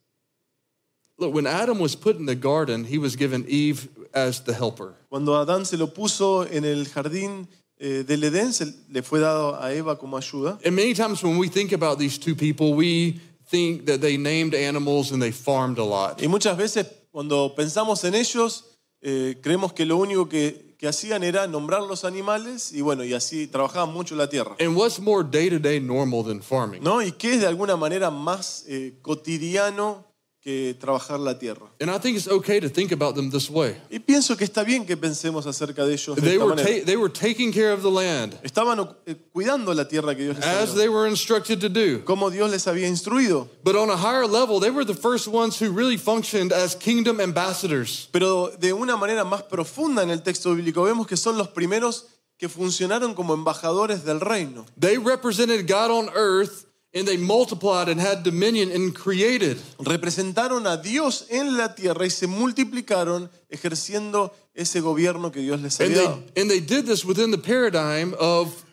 [1.16, 4.94] Look, when Adam was put in the garden, he was given Eve as the helper.
[5.08, 7.46] Cuando Adán se lo puso en el jardín
[7.78, 10.58] eh, del Edén, se le fue dado a Eva como ayuda.
[10.64, 14.54] And many times when we think about these two people, we think that they named
[14.54, 16.22] animals and they farmed a lot.
[16.22, 18.64] Y muchas veces cuando pensamos en ellos,
[19.00, 23.12] eh, creemos que lo único que, que hacían era nombrar los animales y bueno, y
[23.12, 24.56] así trabajaban mucho la tierra.
[24.58, 26.82] And what's more day to day normal than farming?
[26.82, 27.02] ¿No?
[27.02, 30.04] Y que es de alguna manera más eh, cotidiano
[30.44, 31.70] que trabajar la tierra.
[31.80, 33.76] And I think it's okay to think about them this way.
[33.90, 36.80] Y pienso que está bien que pensemos acerca de ellos de They esta were, manera.
[36.80, 40.36] ta- they were taking care of the land Estaban eh, cuidando la tierra que Dios
[40.36, 42.04] les había as they were instructed to do.
[42.04, 43.48] como Dios les había instruido.
[43.64, 47.20] But on a higher level, they were the first ones who really functioned as kingdom
[47.20, 48.08] ambassadors.
[48.12, 52.08] Pero de una manera más profunda en el texto bíblico vemos que son los primeros
[52.36, 54.66] que funcionaron como embajadores del reino.
[54.78, 59.58] They represented God on earth and they multiplied and had dominion and created.
[59.78, 65.80] Representaron a Dios en la tierra y se multiplicaron ejerciendo ese gobierno que Dios les
[65.80, 66.22] And había dado.
[66.34, 68.64] they, and they did this within the paradigm of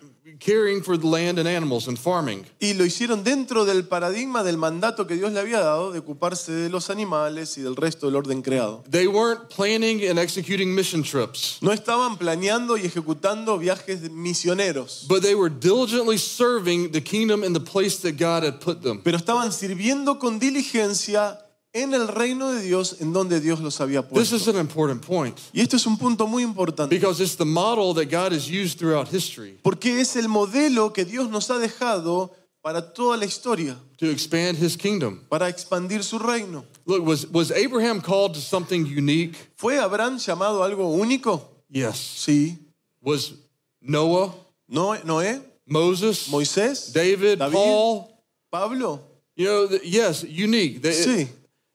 [0.43, 2.45] caring for the land and animals and farming.
[2.59, 6.51] Y lo hicieron dentro del paradigma del mandato que Dios le había dado de ocuparse
[6.51, 8.83] de los animales y del resto del orden creado.
[8.89, 15.21] They weren't planning and executing mission trips, No estaban planeando y ejecutando viajes misioneros, but
[15.21, 19.01] they were diligently serving the kingdom in the place that God had put them.
[19.03, 21.37] pero estaban sirviendo con diligencia
[21.73, 24.51] en el reino de Dios en donde Dios los había This is puesto.
[24.51, 28.09] an important point Y esto es un punto muy importante, because it's the model that
[28.11, 29.57] God has used throughout history.
[29.63, 32.31] porque es el modelo que Dios nos ha dejado
[32.61, 35.21] para toda la historia, to expand his kingdom.
[35.29, 36.65] para expandir su reino.
[36.85, 39.35] Look, was, was Abraham called to something unique?
[39.55, 41.41] ¿Fue Abraham llamado a algo único?
[41.69, 41.95] Yes.
[41.97, 42.57] Sí.
[43.01, 43.33] Was
[43.81, 44.33] Noah,
[44.67, 45.41] ¿No- ¿Noé?
[45.65, 46.91] Moses, ¿Moisés?
[46.93, 47.53] David, David?
[47.53, 48.07] Paul?
[48.49, 48.99] ¿Pablo?
[49.35, 50.81] You know, the, yes, unique.
[50.81, 51.27] They- Sí.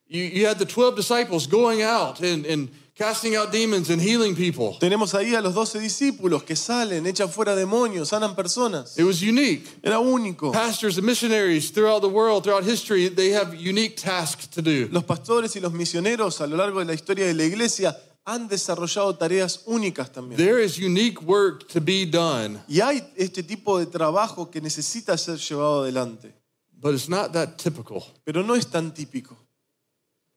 [0.08, 4.36] You, you had the 12 disciples going out and, and casting out demons and healing
[4.36, 4.76] people.
[4.80, 8.96] Tenemos ahí a los doce discípulos que salen, echan fuera demonios, sanan personas.
[8.96, 9.66] It was unique.
[9.82, 10.52] Era único.
[10.52, 14.88] Pastors and missionaries throughout the world, throughout history, they have unique tasks to do.
[14.92, 18.48] Los pastores y los misioneros a lo largo de la historia de la iglesia han
[18.48, 20.36] desarrollado tareas únicas también.
[20.36, 25.16] There is unique work to be done, Y hay este tipo de trabajo que necesita
[25.18, 26.32] ser llevado adelante,
[26.80, 28.04] but it's not that typical.
[28.24, 29.36] pero no es tan típico.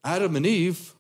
[0.04, 0.94] Adam and Eve,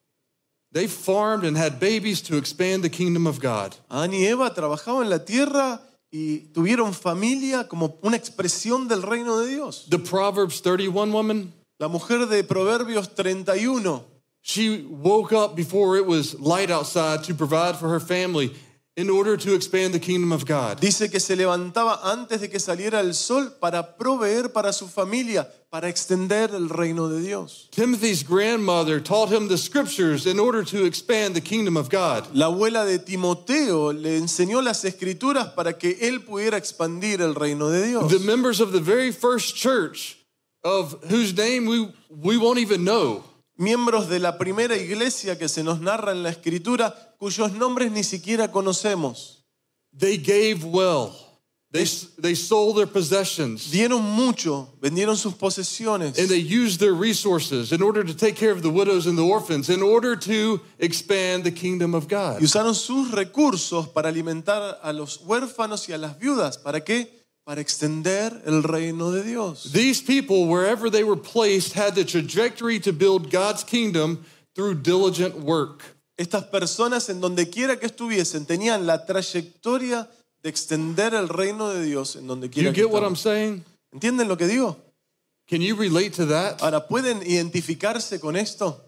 [0.71, 3.75] they farmed and had babies to expand the kingdom of God.
[3.89, 5.81] Adán y Eva trabajaban la tierra
[6.11, 9.85] y tuvieron familia como una expresión del reino de Dios.
[9.89, 14.03] The Proverbs 31 woman, La mujer de Proverbios 31
[14.41, 18.55] she woke up before it was light outside to provide for her family
[18.99, 20.81] in order to expand the kingdom of God.
[20.81, 25.47] dice que se levantaba antes de que saliera el sol para proveer para su familia,
[25.69, 27.69] para extender el reino de Dios.
[27.71, 32.27] Timothy's grandmother taught him the scriptures in order to expand the kingdom of God.
[32.33, 37.69] La abuela de Timoteo le enseñó las escrituras para que él pudiera expandir el reino
[37.69, 38.11] de Dios.
[38.11, 40.17] The members of the very first church,
[40.61, 43.23] of whose name we, we won't even know,
[43.59, 48.03] Miembros de la primera iglesia que se nos narra en la escritura, cuyos nombres ni
[48.05, 49.43] siquiera conocemos.
[49.91, 51.13] they gave well.
[51.71, 51.85] They,
[52.17, 57.83] they sold their possessions Dieron mucho, vendieron sus posesiones and they used their resources in
[57.83, 61.51] order to take care of the widows and the orphans in order to expand the
[61.51, 62.41] kingdom of y God.
[62.41, 66.57] usaron sus recursos para alimentar a los huérfanos y a las viudas.
[66.57, 67.18] ¿Para qué?
[67.49, 69.71] Para extender el reino de Dios.
[69.73, 75.33] These people, wherever they were placed, had the trajectory to build God's kingdom through diligent
[75.33, 75.81] work.
[76.15, 80.07] Estas personas en donde quiera que estuviesen tenían la trayectoria
[80.43, 83.65] de extender el reino de Dios en donde You quiera que get what I'm saying?
[83.91, 84.77] ¿Entienden lo que digo?
[85.47, 86.61] Can you relate to that?
[86.61, 88.79] Ahora, ¿pueden identificarse con esto?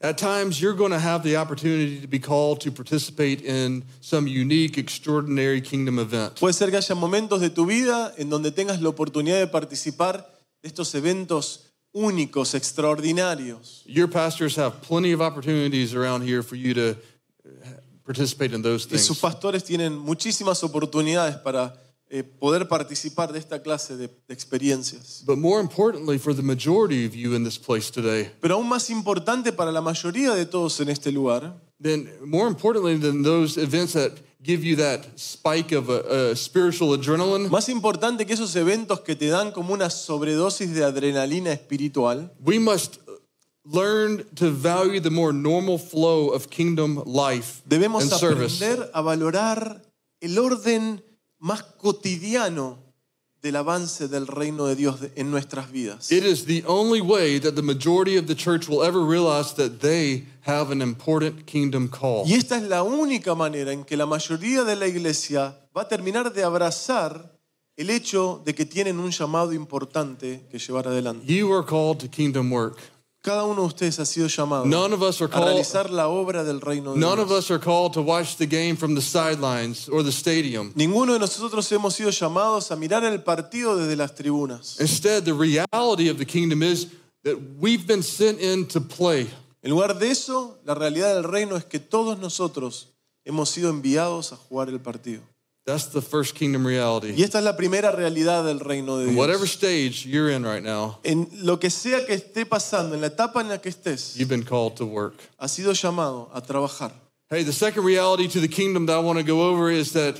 [0.00, 4.28] At times, you're going to have the opportunity to be called to participate in some
[4.28, 6.36] unique, extraordinary kingdom event.
[6.36, 10.24] Puede ser que haya momentos de tu vida en donde tengas la oportunidad de participar
[10.62, 13.82] de estos eventos únicos, extraordinarios.
[13.86, 17.68] Your pastors have plenty of opportunities around here for you to uh,
[18.04, 21.74] participate in those Y sus pastores tienen muchísimas oportunidades para
[22.10, 25.22] eh, poder participar de esta clase de, de experiencias.
[25.26, 28.90] But more importantly, for the majority of you in this place today, Pero aún más
[28.90, 33.92] importante para la mayoría de todos en este lugar, then more importantly than those events
[33.92, 39.00] that give you that spike of a, a spiritual adrenaline, más importante que esos eventos
[39.00, 42.98] que te dan como una sobredosis de adrenalina espiritual, we must
[43.70, 48.56] learn to value the more normal flow of kingdom life debemos and service.
[48.64, 49.82] aprender a valorar
[50.20, 51.02] el orden
[51.38, 52.78] más cotidiano
[53.40, 56.10] del avance del reino de Dios en nuestras vidas.
[56.10, 59.80] It is the only way that the majority of the church will ever realize that
[59.80, 62.24] they have an important kingdom call.
[62.26, 65.88] Y esta es la única manera en que la mayoría de la iglesia va a
[65.88, 67.38] terminar de abrazar
[67.76, 71.24] el hecho de que tienen un llamado importante que llevar adelante.
[71.32, 72.78] You are called to kingdom work.
[73.28, 76.08] Cada uno de ustedes ha sido llamado None of us are a called realizar la
[76.08, 77.44] obra del reino de none of Dios.
[77.44, 80.72] us are called to watch the game from the sidelines or the stadium.
[80.74, 84.80] Ninguno de nosotros hemos sido llamados a mirar el partido desde las tribunas.
[84.80, 86.86] Instead, the reality of the kingdom is
[87.22, 89.28] that we've been sent in to play.
[89.62, 92.94] En lugar de eso, la realidad del reino es que todos nosotros
[93.26, 95.20] hemos sido enviados a jugar el partido.
[95.68, 97.22] That's the first kingdom Y reality.
[97.22, 101.28] esta es la primera realidad del reino de Whatever stage you're in right now, En
[101.42, 104.42] lo que sea que esté pasando, en la etapa en la que estés, you've been
[104.42, 105.14] called to work.
[105.38, 106.92] has sido llamado a trabajar.
[107.28, 110.16] Hey, the second reality to the kingdom that I want to go over is that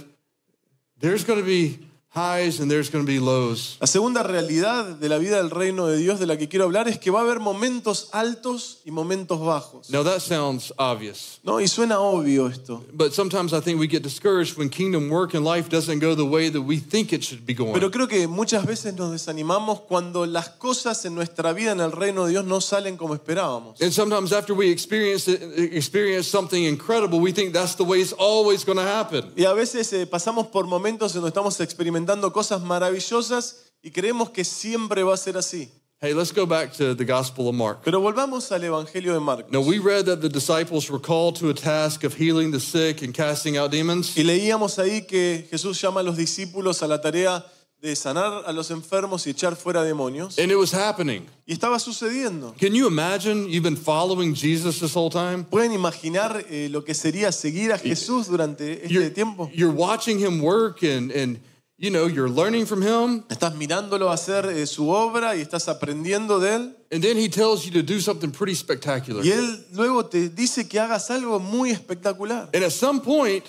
[1.01, 1.79] there's going to be
[2.19, 3.77] highs and there's going to be lows.
[3.81, 6.89] La segunda realidad de la vida del reino de Dios de la que quiero hablar
[6.89, 9.89] es que va a haber momentos altos y momentos bajos.
[9.91, 11.61] Now that sounds obvious, ¿no?
[11.61, 12.85] Y suena obvio esto.
[12.93, 16.25] but sometimes I think we get discouraged when kingdom work in life doesn't go the
[16.25, 17.75] way that we think it should be going.
[17.75, 21.93] Pero creo que muchas veces nos desanimamos cuando las cosas en nuestra vida en el
[21.93, 23.81] reino de Dios no salen como esperábamos.
[23.81, 28.79] And sometimes after we experience something incredible, we think that's the way it's always going
[28.79, 29.33] to happen.
[29.37, 34.31] Y a veces eh, pasamos por momentos en donde estamos experimentando cosas maravillosas y creemos
[34.31, 35.71] que siempre va a ser así.
[36.01, 37.81] Hey, let's go back to the Gospel of Mark.
[37.83, 39.51] Pero volvamos al Evangelio de Marcos.
[39.51, 43.03] Now, we read that the disciples were called to a task of healing the sick
[43.03, 44.17] and casting out demons.
[44.17, 47.45] Y leíamos ahí que Jesús llama a los discípulos a la tarea
[47.81, 50.39] de sanar a los enfermos y echar fuera demonios.
[50.39, 51.27] And it was happening.
[51.47, 52.55] Y estaba sucediendo.
[52.61, 55.47] Can you imagine you've been following Jesus this whole time?
[55.51, 59.51] ¿Pueden imaginar eh, lo que sería seguir a Jesús durante este You're, tiempo?
[59.53, 61.41] you're watching him work and, and
[61.79, 63.25] you know, you're learning from him.
[63.29, 66.75] Estás mirándolo hacer eh, su obra y estás aprendiendo de él.
[66.91, 69.25] And then he tells you to do something pretty spectacular.
[69.25, 72.51] Y él luego te dice que hagas algo muy espectacular.
[72.53, 73.45] And at some point,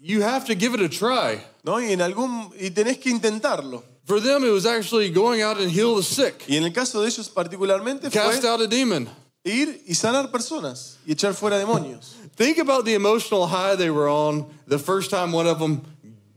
[0.00, 1.40] you have to give it a try.
[1.62, 1.78] ¿no?
[1.78, 3.84] Y, en algún, y tenés que intentarlo.
[4.06, 7.02] For them, it was actually going out and heal the sick, Y en el caso
[7.02, 9.08] de ellos particularmente cast fue out a demon.
[9.42, 12.14] ir y sanar personas y echar fuera demonios.
[12.36, 15.82] Think about the emotional high they were on the first time one of them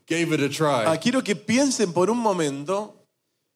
[0.10, 0.86] gave it a try.
[0.86, 2.96] Ah, quiero que piensen por un momento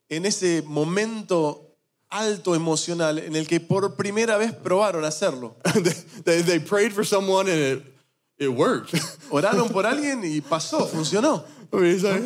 [0.10, 1.76] en ese momento
[2.10, 5.56] alto emocional en el que por primera vez probaron hacerlo.
[6.24, 7.84] they, they prayed for someone and it,
[8.38, 8.94] it worked.
[9.32, 11.44] Oraron por alguien y pasó, funcionó.
[11.72, 12.24] I mean, it's like,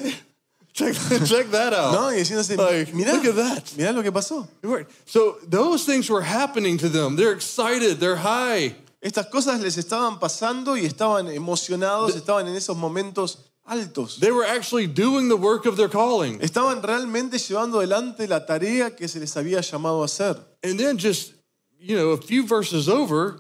[0.74, 0.94] check,
[1.26, 1.94] check that out.
[1.94, 2.12] ¿no?
[2.12, 3.64] Y diciéndose, Like, mirá, look at that.
[3.78, 4.46] mirá lo que pasó.
[4.62, 4.92] It worked.
[5.06, 7.16] So those things were happening to them.
[7.16, 8.76] They're excited, they're high.
[9.00, 14.20] Estas cosas les estaban pasando y estaban emocionados, estaban en esos momentos altos.
[14.20, 16.40] They were actually doing the work of their calling.
[16.42, 20.38] Estaban realmente llevando adelante la tarea que se les había llamado a hacer.
[20.64, 21.34] And then just,
[21.80, 23.40] you know, a few verses over,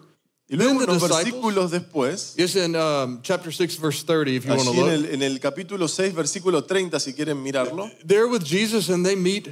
[0.49, 4.63] Y luego unos versículos después, it's in um, chapter 6, verse 30, if you want
[4.63, 4.89] to en look.
[4.89, 9.15] el, en el capítulo 6, versículo 30, si quieren mirarlo, They're with Jesus and they
[9.17, 9.49] meet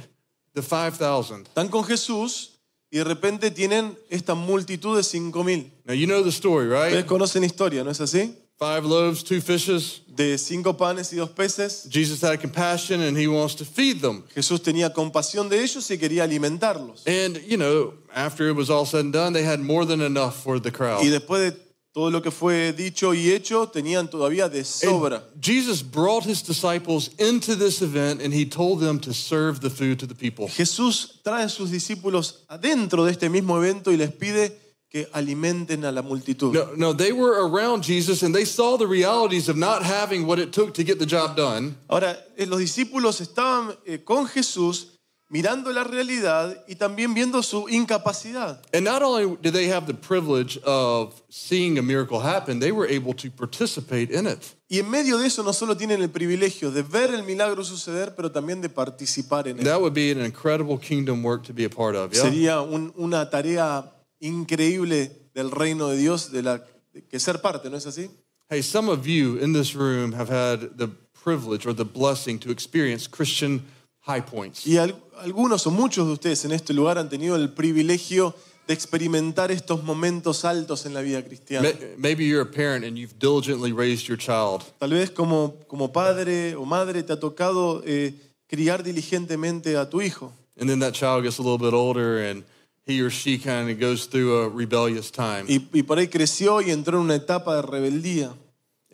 [0.54, 1.44] the 5,000.
[1.48, 2.52] están con Jesús
[2.90, 5.70] y de repente tienen esta multitud de 5.000.
[5.84, 7.06] Now, you know the story, Ustedes right?
[7.06, 8.34] conocen la historia, ¿no es así?
[8.58, 10.00] Five loaves, two fishes.
[10.08, 11.86] De cinco panes y dos peces.
[11.90, 14.24] Jesus had compassion and he wants to feed them.
[14.34, 17.06] Jesús tenía compasión de ellos y quería alimentarlos.
[17.06, 20.42] And, you know, after it was all said and done, they had more than enough
[20.42, 21.04] for the crowd.
[21.04, 25.16] Y después de todo lo que fue dicho y hecho, tenían todavía de sobra.
[25.16, 29.68] And Jesus brought his disciples into this event and he told them to serve the
[29.68, 30.48] food to the people.
[30.48, 35.84] Jesús trae a sus discípulos adentro de este mismo evento y les pide que alimenten
[35.84, 36.52] a la multitud.
[36.54, 40.38] No, no, they were around Jesus and they saw the realities of not having what
[40.38, 41.76] it took to get the job done.
[41.88, 44.92] Ahora, eh, los discípulos estaban eh, con Jesús
[45.28, 48.62] mirando la realidad y también viendo su incapacidad.
[48.72, 52.86] And not only did they have the privilege of seeing a miracle happen, they were
[52.88, 54.38] able to participate in it.
[54.68, 58.14] Y en medio de eso no solo tienen el privilegio de ver el milagro suceder,
[58.14, 59.64] pero también de participar en él.
[59.64, 62.12] That would be an incredible kingdom work to be a part of.
[62.12, 62.22] Yeah?
[62.22, 66.64] Sería un- una tarea increíble del reino de Dios de la
[67.10, 68.08] que ser parte, ¿no es así?
[68.48, 70.88] Hey, some of you in this room have had the
[71.24, 73.62] privilege or the blessing to experience Christian
[74.06, 74.66] high points.
[74.66, 78.34] Y al- algunos o muchos de ustedes en este lugar han tenido el privilegio
[78.68, 81.68] de experimentar estos momentos altos en la vida cristiana.
[81.68, 84.62] May- Maybe you're a parent and you've diligently raised your child.
[84.78, 88.14] Tal vez como, como padre o madre te ha tocado eh,
[88.48, 90.32] criar diligentemente a tu hijo.
[90.58, 92.44] And then that child gets a little bit older and
[92.86, 95.46] he or she kind of goes through a rebellious time.
[95.48, 98.32] Y, y por ahí creció y entró en una etapa de rebeldía.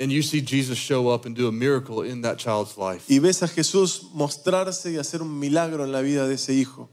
[0.00, 3.04] And you see Jesus show up and do a miracle in that child's life.
[3.08, 6.88] Y ves a Jesús mostrarse y hacer un milagro en la vida de ese hijo.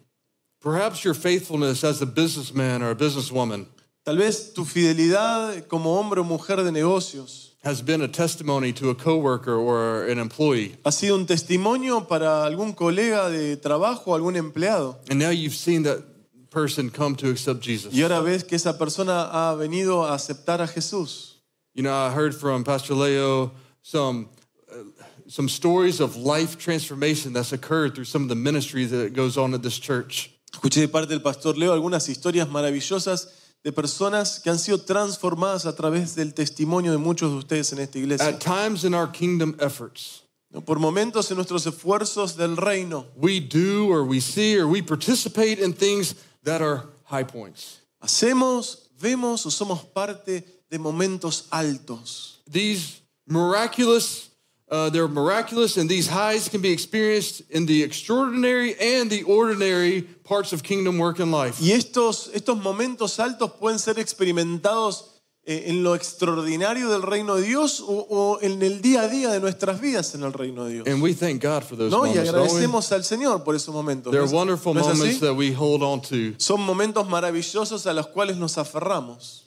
[0.61, 3.67] Perhaps your faithfulness as a businessman or a businesswoman
[4.03, 8.89] Tal vez tu fidelidad como hombre o mujer de negocios has been a testimony to
[8.89, 10.75] a coworker or an employee.
[10.83, 14.97] ha sido un testimonio para algún colega de trabajo o algún empleado.
[15.09, 16.03] And now you've seen that
[16.49, 17.93] person come to accept Jesus.
[17.93, 21.35] Y ahora ves que esa persona ha venido a aceptar a Jesús.
[21.73, 24.29] You know, I heard from Pastor Leo some
[24.71, 24.83] uh,
[25.27, 29.53] some stories of life transformation that's occurred through some of the ministry that goes on
[29.53, 30.31] at this church.
[30.51, 33.29] Escuché de parte del pastor Leo algunas historias maravillosas
[33.63, 37.79] de personas que han sido transformadas a través del testimonio de muchos de ustedes en
[37.79, 38.27] esta iglesia.
[38.27, 40.61] At times in our kingdom efforts, ¿No?
[40.61, 45.59] Por momentos en nuestros esfuerzos del reino, we do or we see or we participate
[45.59, 46.15] in things
[46.49, 47.81] that are high points.
[48.01, 52.39] hacemos, vemos o somos parte de momentos altos.
[52.47, 54.29] These miraculous,
[54.71, 60.01] uh, they're miraculous, and these highs can be experienced in the extraordinary and the ordinary
[60.23, 61.59] parts of kingdom work in life.
[61.61, 65.18] Y estos, estos momentos altos pueden ser experimentados
[65.49, 69.39] en lo extraordinario del reino de Dios o, o en el día a día de
[69.39, 70.87] nuestras vidas en el reino de Dios.
[70.87, 72.05] And we thank God for those ¿No?
[72.05, 72.29] Y moments.
[72.29, 74.11] agradecemos al Señor por esos momentos.
[74.11, 76.33] They're ¿No es- wonderful no moments that we hold on to.
[76.37, 79.45] Son momentos maravillosos a los cuales nos aferramos.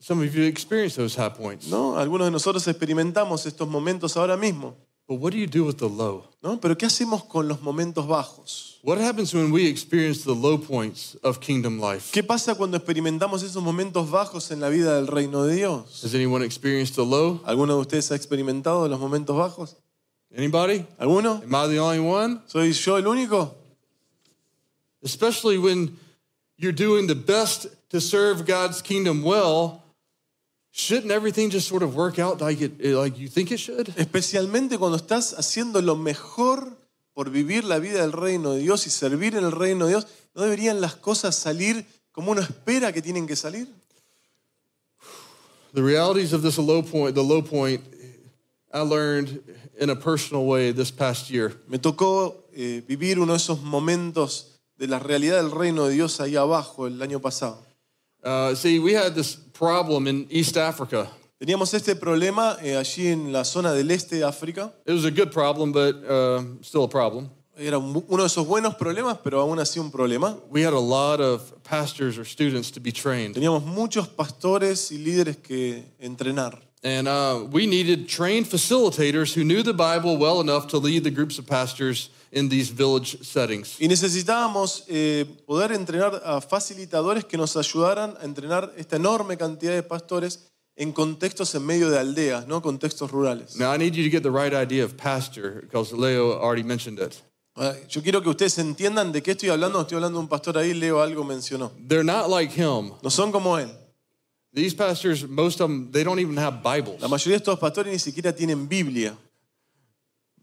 [0.00, 1.66] Some of you experience those high points.
[1.68, 1.98] ¿no?
[1.98, 4.76] Algunos de nosotros experimentamos estos momentos ahora mismo.
[5.08, 6.28] But what do you do with the low?
[6.42, 6.60] ¿no?
[6.60, 8.78] Pero ¿qué hacemos con los momentos bajos?
[8.82, 12.12] What happens when we experience the low points of kingdom life?
[12.12, 16.04] ¿Qué pasa cuando experimentamos esos momentos bajos en la vida del reino de Dios?
[16.04, 17.40] Has anyone experienced the low?
[17.44, 19.76] ¿Alguno de ustedes ha experimentado los momentos bajos?
[20.36, 20.84] Anybody?
[20.98, 21.42] ¿Alguno?
[21.42, 22.40] Am I the only one?
[22.46, 23.54] ¿Soy yo el único?
[25.02, 25.96] Especially when
[26.58, 29.82] you're doing the best to serve God's kingdom well,
[30.78, 33.88] shouldn't everything just sort of work out like it like you think it should?
[33.96, 36.76] Especialmente cuando estás haciendo lo mejor
[37.14, 40.06] por vivir la vida del reino de Dios y servir en el reino de Dios,
[40.34, 43.66] ¿no deberían las cosas salir como uno espera que tienen que salir?
[45.74, 47.82] The realities of this low point, the low point,
[48.72, 49.42] I learned
[49.78, 51.60] in a personal way this past year.
[51.66, 56.20] Me tocó eh, vivir uno de esos momentos de la realidad del reino de Dios
[56.20, 57.66] ahí abajo el año pasado.
[58.22, 61.08] Uh, see, we had this problem in East Africa.
[61.38, 64.72] Teníamos este problema eh, allí en la zona del este de África.
[64.86, 67.28] It was a good problem, but uh, still a problem.
[67.56, 70.36] Era un- uno de esos buenos problemas, pero aún así un problema.
[70.50, 74.98] We had a lot of pastors or students to be trained, Teníamos muchos pastores y
[74.98, 76.60] líderes que entrenar.
[76.82, 81.10] And uh, we needed trained facilitators who knew the Bible well enough to lead the
[81.10, 83.76] groups of pastors in these village settings.
[83.80, 89.74] Y necesitábamos eh, poder entrenar a facilitadores que nos ayudaran a entrenar esta enorme cantidad
[89.74, 92.62] de pastores en contextos en medio de aldeas, ¿no?
[92.62, 93.56] contextos rurales.
[93.56, 97.00] Now, I need you to get the right idea of pastor because Leo already mentioned
[97.00, 97.20] it.
[97.56, 99.80] Ah, Yo quiero que ustedes entiendan de qué estoy hablando.
[99.80, 101.72] Estoy hablando de un pastor ahí, Leo algo mencionó.
[101.88, 102.92] They're not like him.
[103.02, 103.68] No son como él.
[104.58, 107.00] These pastors, most of them, they don't even have Bibles.
[107.00, 109.16] La mayoría de estos pastores ni siquiera tienen Biblia.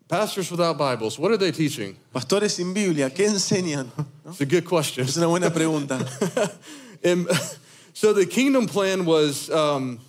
[0.08, 1.98] Pastors without Bibles, what are they teaching?
[2.14, 3.90] Pastores sin Biblia, ¿qué enseñan?
[4.28, 5.04] It's a good question.
[5.04, 6.00] Es una buena pregunta.
[7.04, 7.28] And
[7.94, 10.00] so the kingdom plan was um,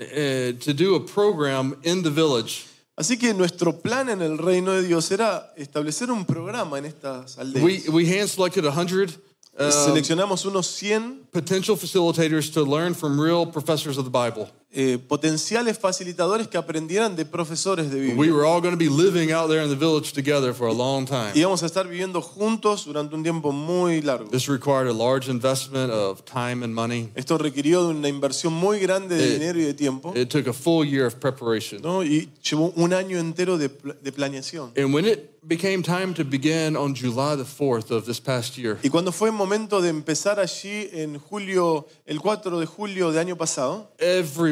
[0.00, 2.66] uh, to do a program in the village.
[2.96, 7.36] Así que nuestro plan en el reino de Dios era establecer un programa en estas
[7.36, 7.64] aldeas.
[7.64, 9.18] We, we hand selected 100 uh,
[9.58, 14.48] Um, Seleccionamos unos 100 potential facilitators to learn from real professors of the Bible.
[14.70, 18.32] Eh, potenciales facilitadores que aprendieran de profesores de We Biblia.
[18.34, 21.06] were all going to be living out there in the village together for a long
[21.06, 21.32] time.
[21.34, 24.28] Y vamos a estar viviendo juntos durante un tiempo muy largo.
[24.30, 27.08] This required a large investment of time and money.
[27.14, 30.12] Esto requirió de una inversión muy grande de Eh, dinero y de tiempo.
[30.14, 31.80] It took a full year of preparation.
[31.82, 32.02] ¿no?
[32.04, 33.68] Y llevó un año entero de
[34.12, 34.72] planeación.
[34.76, 38.76] And when it became time to begin on July the 4th of this past year,
[38.82, 43.20] Y cuando fue el momento de empezar allí en julio, el 4 de julio de
[43.20, 43.90] año pasado,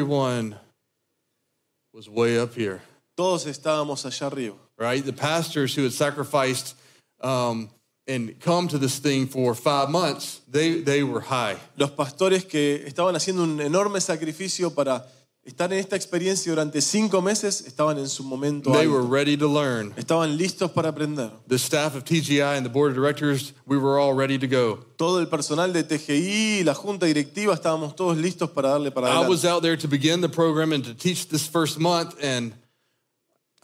[0.07, 0.55] everyone
[1.93, 2.79] was way up here,
[3.17, 4.55] todos estábamos allá arriba.
[4.77, 5.03] right?
[5.03, 6.75] The pastors who had sacrificed
[7.21, 7.69] um,
[8.07, 11.57] and come to this thing for five months, they, they were high.
[11.75, 15.05] Los pastores que estaban haciendo un enorme sacrificio para
[15.47, 18.91] estar en esta experiencia durante cinco meses estaban en su momento They alto.
[18.91, 19.93] were ready to learn.
[19.95, 21.31] Estaban listos para aprender.
[21.47, 24.83] The staff of TGI and the board of directors, we were all ready to go.
[24.97, 29.07] Todo el personal de TGI y la junta directiva estábamos todos listos para darle para
[29.09, 32.53] I was out there to begin the program and to teach this first month, and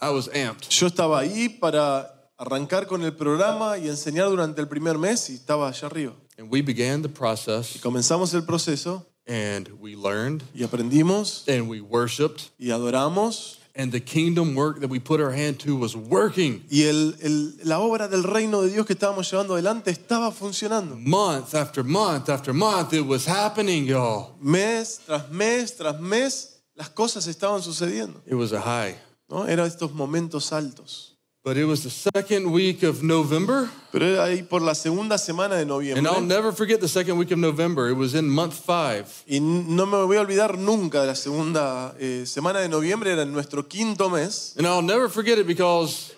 [0.00, 0.68] I was amped.
[0.70, 5.34] Yo estaba ahí para arrancar con el programa y enseñar durante el primer mes y
[5.34, 6.14] estaba allá arriba.
[6.38, 11.80] And we began the process, Comenzamos el proceso and we learned, y aprendimos and we
[11.80, 16.62] worshiped, y adoramos and the kingdom work that we put our hand to was working.
[16.70, 20.94] y el- el- la obra del reino de Dios que estábamos llevando adelante estaba funcionando.
[20.96, 24.36] Month after month after month, it was happening, y'all.
[24.40, 28.20] Mes tras mes tras mes las cosas estaban sucediendo.
[28.26, 28.96] It was a high.
[29.28, 29.46] ¿no?
[29.48, 31.13] Eran estos momentos altos.
[31.44, 35.56] But it was the second week of November, Pero era ahí por la segunda semana
[35.56, 36.22] de and I'll noviembre.
[36.26, 37.90] never forget the second week of November.
[37.90, 39.04] It was in month five.
[39.26, 43.22] Y no me voy a olvidar nunca de la segunda eh, semana de noviembre, era
[43.22, 44.54] en nuestro quinto mes.
[44.56, 46.14] And I'll never forget it because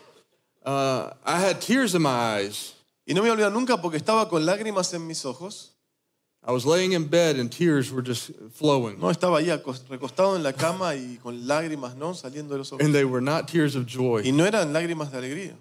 [0.64, 2.74] uh, I had tears in my eyes.
[3.04, 5.75] Y no me voy a olvidar nunca porque estaba con lágrimas en mis ojos.
[6.48, 8.98] I was laying in bed and tears were just flowing.
[9.00, 9.50] No, estaba ahí
[9.88, 12.14] recostado en la cama y con lágrimas, ¿no?
[12.14, 12.84] Saliendo de los ojos.
[12.84, 14.32] And they were not tears of Y joy.
[14.32, 15.56] no eran lágrimas de alegría.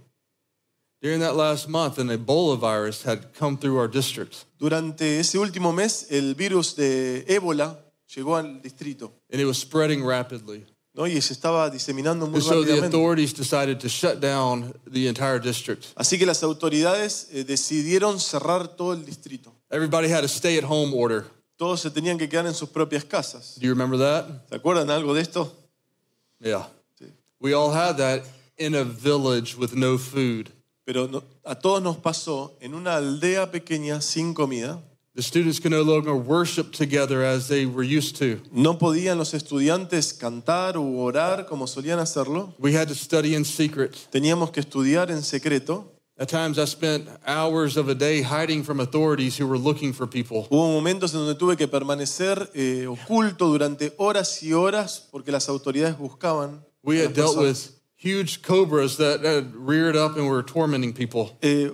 [1.01, 4.45] During that last month, an Ebola virus had come through our district.
[4.59, 7.77] Durante ese último mes, el virus de ébola
[8.15, 10.65] llegó al distrito, And it was spreading rapidly.
[10.93, 11.05] ¿no?
[11.07, 12.86] Y se estaba diseminando muy And so the rápidamente.
[12.95, 15.88] authorities decided to shut down the entire district.
[15.95, 19.53] Así que las autoridades eh, decidieron cerrar todo el distrito.
[19.76, 21.26] Everybody had a stay at home order.
[21.57, 23.55] Todos se tenían que quedar en sus propias casas.
[23.59, 24.47] Do you remember that?
[24.49, 25.51] ¿Se acuerdan algo de esto?
[26.39, 26.67] Yeah.
[26.97, 27.07] Sí.
[27.41, 28.23] We all had that
[28.57, 30.49] in a village with no food.
[30.86, 34.80] Pero no- a todos nos pasó en una aldea pequeña sin comida.
[35.13, 38.41] The students could no longer worship together as they were used to.
[38.53, 42.53] No podían los estudiantes cantar u orar como solían hacerlo.
[42.59, 43.93] We had to study in secret.
[44.09, 45.91] Teníamos que estudiar en secreto.
[46.18, 50.07] At times, I spent hours of a day hiding from authorities who were looking for
[50.07, 50.47] people.
[50.49, 55.49] Hubo momentos en donde tuve que permanecer eh, oculto durante horas y horas porque las
[55.49, 56.63] autoridades buscaban.
[56.84, 61.38] We had dealt with huge cobras that had reared up and were tormenting people.
[61.41, 61.70] Eh,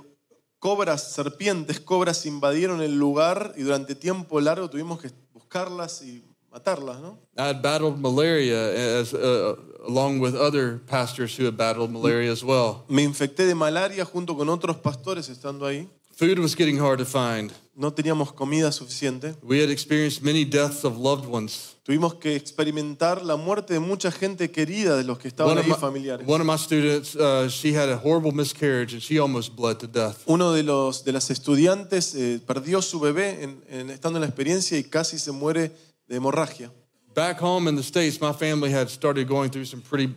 [0.58, 7.00] cobras, serpientes, cobras invadieron el lugar y durante tiempo largo tuvimos que buscarlas y matarlas,
[7.00, 7.18] ¿no?
[7.38, 9.56] I had battled malaria as, uh,
[9.88, 12.84] along with other pastors who had battled malaria as well.
[12.90, 15.88] Me infecté de malaria junto con otros pastores estando ahí.
[16.14, 17.52] Food was getting hard to find.
[17.74, 19.34] No teníamos comida suficiente.
[19.42, 21.76] We had experienced many deaths of loved ones.
[21.84, 26.28] Tuvimos que experimentar la muerte de mucha gente querida de los que estaban ahí familiares.
[26.28, 29.88] one of my students, uh, she had a horrible miscarriage and she almost bled to
[29.88, 30.22] death.
[30.28, 34.28] Uno de los de las estudiantes eh, perdió su bebé en- en- estando en la
[34.28, 35.72] experiencia y casi se muere
[36.12, 36.70] de hemorragia.
[37.14, 40.14] Back home in the States, my family had started going through some pretty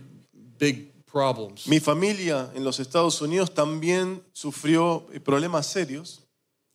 [0.59, 1.67] big problems.
[1.67, 6.21] Mi familia en los Estados Unidos también sufrió problemas serios,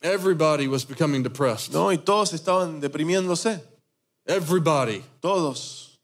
[0.01, 1.73] Everybody was becoming depressed.
[1.73, 1.91] ¿no?
[1.91, 3.61] Y todos estaban deprimiéndose,
[4.25, 5.03] Everybody.
[5.21, 5.97] todos.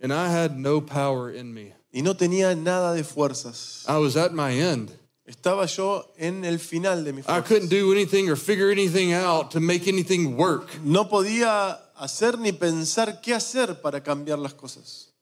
[0.00, 1.74] And I had no power in me.
[1.92, 3.84] Y no tenía nada de fuerzas.
[3.88, 4.92] I was at my end.
[5.28, 9.50] Estaba yo en el final de mi I couldn't do anything or figure anything out
[9.50, 10.68] to make anything work.
[10.84, 15.12] No podía hacer ni pensar qué hacer para cambiar las cosas.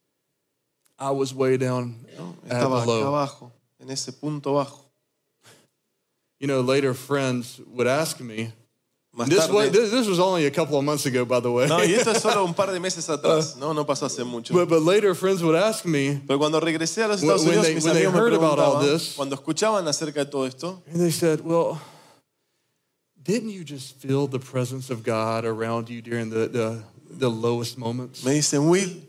[0.99, 1.95] I was way down
[2.49, 3.07] at Estaba acá low.
[3.09, 4.83] abajo, en ese punto bajo.
[6.39, 8.53] You know, later friends would ask me.
[9.17, 11.67] Más This, this, this was only a couple of months ago, by the way.
[11.67, 14.53] no, y esto es solo un par de meses atrás, no, no pasó hace mucho.
[14.53, 17.65] but, but later friends would ask me, Pero cuando regresé a los Estados when Unidos,
[17.67, 20.27] they- mis when they amigos me heard about all preguntaban, this- cuando escuchaban acerca de
[20.31, 21.81] todo esto, and they said, Well,
[23.27, 27.77] didn't you just feel the presence of God around you during the, the, the lowest
[27.77, 28.25] moments?
[28.25, 29.03] me dicen, Will,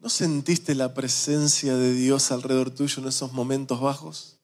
[0.00, 4.36] ¿no sentiste la presencia de Dios alrededor tuyo en esos momentos bajos?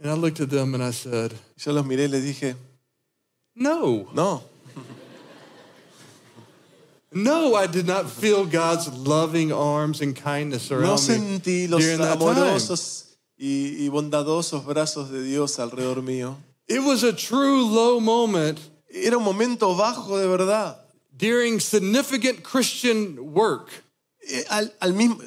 [0.00, 2.54] And I looked at them and I said, Yo los miré y les dije,
[3.56, 4.42] No, no,
[7.12, 11.98] no, I did not feel God's loving arms and kindness around me sentí los during
[11.98, 12.30] that time.
[12.30, 16.36] amorosos y, y bondadosos brazos de Dios alrededor mío.
[16.68, 18.58] It was a true low moment
[18.90, 20.76] Era un momento bajo de verdad.
[21.16, 23.68] during significant Christian work.
[24.26, 25.18] Eh, Al, al mismo,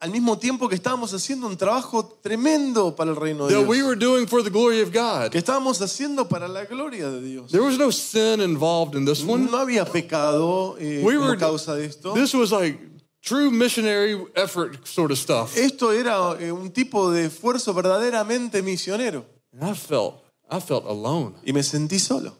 [0.00, 3.76] al mismo tiempo que estábamos haciendo un trabajo tremendo para el reino de that we
[3.78, 3.86] Dios.
[3.88, 5.30] were doing for the glory of God.
[5.32, 7.50] Que estábamos haciendo para la gloria de Dios.
[7.50, 9.50] There was no sin involved in this one.
[9.50, 12.14] No había pecado eh, We were causa de esto.
[12.14, 12.78] This was like
[13.22, 15.56] true missionary effort sort of stuff.
[15.56, 19.24] Esto era eh, un tipo de esfuerzo verdaderamente misionero.
[19.52, 21.34] And I felt I felt alone.
[21.44, 22.36] Y me sentí solo.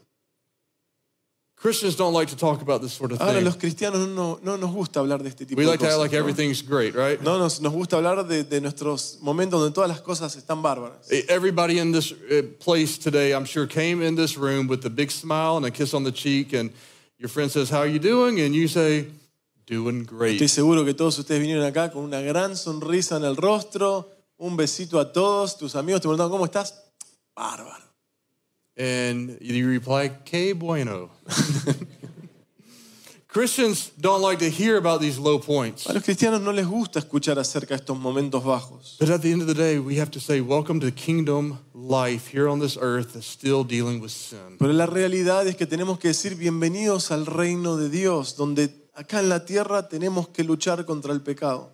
[1.61, 3.45] Christians don't like to talk about this sort of Ahora, thing.
[3.45, 5.99] los cristianos no, no nos gusta hablar de este tipo We de like to act
[5.99, 6.19] like ¿no?
[6.19, 7.21] everything's great, right?
[7.21, 11.11] No, nos, nos gusta hablar de, de nuestros momentos donde todas las cosas están bárbaras.
[11.29, 15.11] Everybody in this uh, place today, I'm sure, came in this room with a big
[15.11, 16.71] smile and a kiss on the cheek, and
[17.19, 19.09] your friend says, "How are you doing?" And you say,
[19.67, 23.35] "Doing Estoy great." seguro que todos ustedes vinieron acá con una gran sonrisa en el
[23.35, 26.85] rostro, un besito a todos, tus amigos te preguntaban, ¿cómo estás?
[27.35, 27.88] Bárbaro.
[28.79, 31.11] And you reply, "Que bueno."
[33.31, 35.87] Christians don't like to hear about these low points.
[35.87, 38.97] A los cristianos no les gusta escuchar acerca de estos momentos bajos.
[38.99, 42.27] But at the end of the day, we have to say, Welcome to kingdom life
[42.33, 44.57] here on this earth that's still dealing with sin.
[44.59, 49.21] Pero la realidad es que tenemos que decir bienvenidos al reino de Dios, donde acá
[49.21, 51.71] en la tierra tenemos que luchar contra el pecado.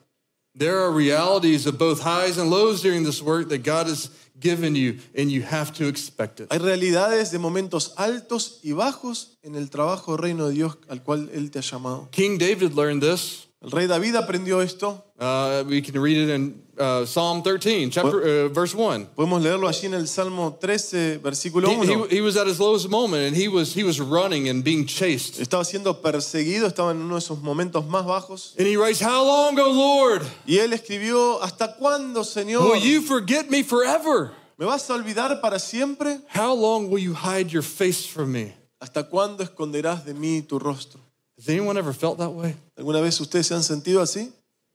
[0.57, 4.75] There are realities of both highs and lows during this work that God has given
[4.75, 6.49] you, and you have to expect it.
[6.51, 11.31] Hay realidades de momentos altos y bajos en el trabajo reino de Dios al cual
[11.33, 12.09] Él te ha llamado.
[12.11, 13.49] King David learned this.
[13.61, 15.05] El rey David aprendió esto.
[15.19, 19.07] Uh, we can read it in uh, Psalm 13, chapter, uh, verse 1.
[19.17, 21.87] Podemos leerlo allí en el Salmo 13, versículo He, 1.
[22.11, 24.87] he, he was at his lowest moment, and he was, he was running and being
[24.87, 25.41] chased.
[25.41, 28.55] Estaba siendo perseguido, estaba en uno de momentos más bajos.
[28.59, 30.23] And he writes, How long, O Lord?
[30.47, 32.71] Y él escribió, ¿hasta cuándo, Señor?
[32.71, 34.33] Will you forget me forever?
[34.57, 36.21] ¿Me vas a olvidar para siempre?
[36.35, 38.55] How long will you hide your face from me?
[38.81, 41.01] ¿Hasta cuándo esconderás de mí tu rostro?
[41.37, 42.55] Has anyone ever felt that way?
[42.77, 44.33] ¿Alguna vez ustedes se han sentido así?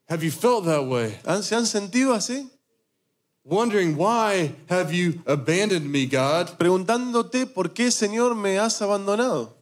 [0.10, 1.16] Have you felt that way?
[1.42, 2.50] ¿Se han sentido así?
[3.44, 6.58] Wondering, why have you abandoned me, God?
[6.58, 9.56] Preguntándote, ¿por qué, Señor, me has abandonado?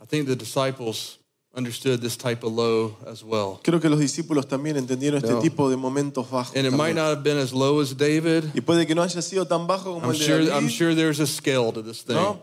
[0.00, 1.18] I think the disciples
[1.54, 3.60] understood this type of low as well.
[3.62, 6.56] Creo que los discípulos también entendieron este tipo de momentos bajos.
[6.56, 8.50] And it might not have been as low as David.
[8.54, 10.68] Y puede que no haya sido tan bajo como I'm el de sure, David, I'm
[10.68, 12.16] sure there's a scale to this thing.
[12.16, 12.42] ¿no?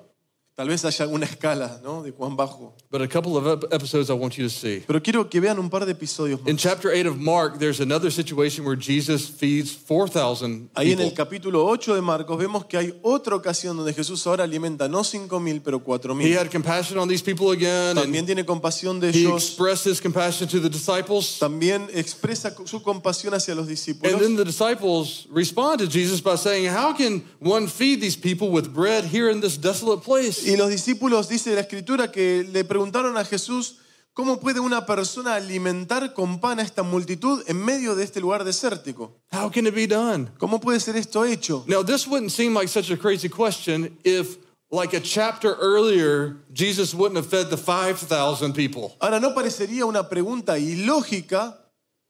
[0.59, 2.03] Tal vez haya alguna escala, ¿no?
[2.03, 2.75] De cuán bajo.
[2.91, 4.83] But a couple of episodes I want you to see.
[4.85, 6.49] Pero quiero que vean un par de episodios más.
[6.49, 11.13] In chapter 8 of Mark, there's another situation where Jesus feeds 4,000 Ahí en el
[11.13, 15.61] capítulo 8 de Marcos vemos que hay otra ocasión donde Jesús ahora alimenta no 5.000,
[15.63, 15.81] pero
[16.19, 19.51] He had compassion on these people again, También and tiene compasión de he ellos.
[19.51, 21.39] expressed his compassion to the disciples.
[21.39, 24.11] También expresa su compasión hacia los discípulos.
[24.11, 28.49] And then the disciples respond to Jesus by saying, How can one feed these people
[28.51, 30.48] with bread here in this desolate place?
[30.49, 33.77] Y los discípulos, dice la escritura, que le preguntaron a Jesús,
[34.13, 38.43] ¿cómo puede una persona alimentar con pan a esta multitud en medio de este lugar
[38.43, 39.21] desértico?
[39.31, 40.31] How can it be done?
[40.39, 41.63] ¿Cómo puede ser esto hecho?
[41.67, 44.37] Now, this wouldn't seem like such a crazy question if,
[44.71, 48.95] like a chapter earlier, Jesus wouldn't have fed the 5,000 people.
[48.99, 51.59] Ahora, no parecería una pregunta ilógica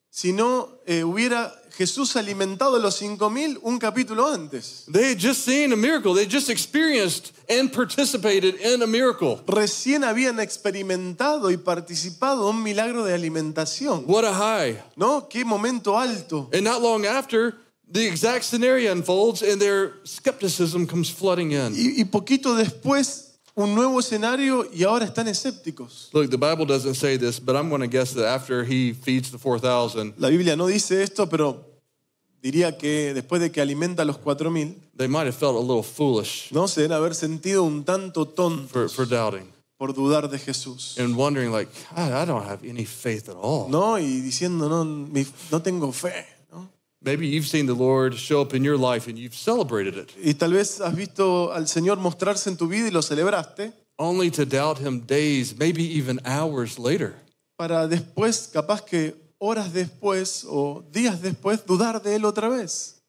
[0.09, 4.83] si no eh, hubiera Jesús alimentado a los 5.000 un capítulo antes.
[4.91, 9.41] They had just seen a miracle, they just experienced and participated in a miracle.
[9.47, 14.03] Recién habían experimentado y participado un milagro de alimentación.
[14.05, 14.83] What a high.
[14.97, 15.29] ¿No?
[15.29, 16.49] Qué momento alto.
[16.51, 17.55] And not long after,
[17.89, 21.75] the exact scenario unfolds and their skepticism comes flooding in.
[21.75, 26.09] Y, y poquito después, un nuevo escenario y ahora están escépticos.
[26.11, 29.31] Look, the Bible doesn't say this, but I'm going to guess that after he feeds
[29.31, 31.68] the 4,000, La Biblia no dice esto, pero
[32.41, 35.83] diría que después de que alimenta a los 4.000, they might have felt a little
[35.83, 40.37] foolish no se deben haber sentido un tanto tontos for, for doubting por dudar de
[40.37, 40.97] Jesús.
[40.99, 43.69] and wondering, like, I, I don't have any faith at all.
[43.69, 43.97] ¿No?
[43.97, 46.25] Y diciendo, no, mi- no tengo fe.
[46.51, 46.67] ¿no?
[47.01, 50.33] Maybe you've seen the Lord show up in your life and you've celebrated it, Y
[50.33, 54.45] tal vez has visto al Señor mostrarse en tu vida y lo celebraste, only to
[54.45, 57.13] doubt him days, maybe even hours later.
[57.55, 63.01] para después, capaz que horas después o días después, dudar de Él otra vez.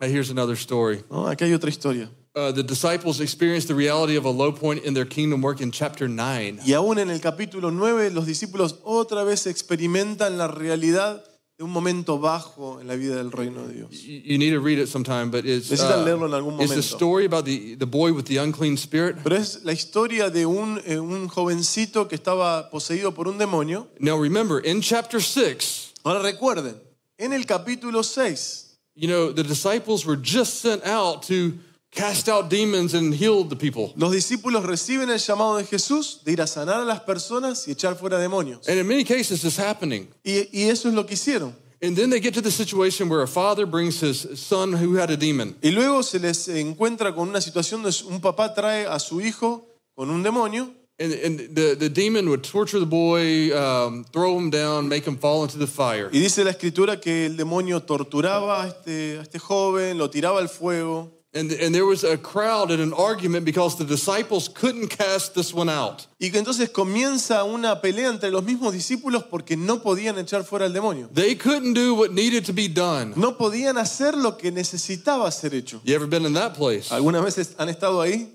[0.00, 1.04] Here's another story.
[1.10, 1.28] ¿no?
[1.28, 2.10] Aquí hay otra historia.
[2.34, 5.72] Uh, the disciples experienced the reality of a low point in their kingdom work in
[5.72, 6.60] chapter 9.
[6.64, 11.24] Y aún en el capítulo 9, los discípulos otra vez experimentan la realidad
[11.60, 13.90] de un momento bajo en la vida del reino de Dios.
[13.90, 16.76] You, you need to read it sometime, but it's, Necesitan leerlo en algún it's the
[16.76, 16.96] momento.
[16.96, 19.16] story about the, the boy with the unclean spirit.
[19.22, 23.88] Pero es la historia de un, eh, un jovencito que estaba poseído por un demonio.
[23.98, 26.80] Now remember, in chapter 6, Ahora recuerden,
[27.18, 31.58] en el capítulo 6, you know, the disciples were just sent out to
[31.90, 33.92] cast out demons and heal the people.
[33.96, 37.72] los discípulos reciben el llamado de Jesús de ir a sanar a las personas y
[37.72, 38.68] echar fuera demonios.
[38.68, 40.08] And in many cases, it's happening.
[40.24, 41.54] Y, y eso es lo que hicieron.
[41.82, 45.10] And then they get to the situation where a father brings his son who had
[45.10, 45.56] a demon.
[45.62, 49.66] Y luego se les encuentra con una situación donde un papá trae a su hijo
[49.94, 54.50] con un demonio And, and the, the demon would torture the boy, um, throw him
[54.50, 56.10] down, make him fall into the fire.
[56.12, 60.40] y dice la escritura que el demonio torturaba a este, a este joven, lo tiraba
[60.40, 61.10] al fuego.
[61.32, 65.54] And, and there was a crowd and an argument because the disciples couldn't cast this
[65.54, 66.08] one out.
[66.18, 70.66] Y que entonces comienza una pelea entre los mismos discípulos porque no podían echar fuera
[70.66, 71.08] al demonio.
[71.12, 73.12] They couldn't do what needed to be done.
[73.14, 75.80] No podían hacer lo que necesitaba ser hecho.
[75.84, 76.90] You ever been in that place?
[76.90, 78.28] ¿Algunas veces han estado ahí?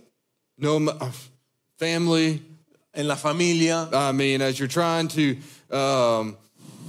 [0.58, 1.12] No uh,
[1.78, 2.42] family.
[2.94, 3.90] En la familia.
[3.92, 5.36] I mean, as you're trying to
[5.70, 6.38] um,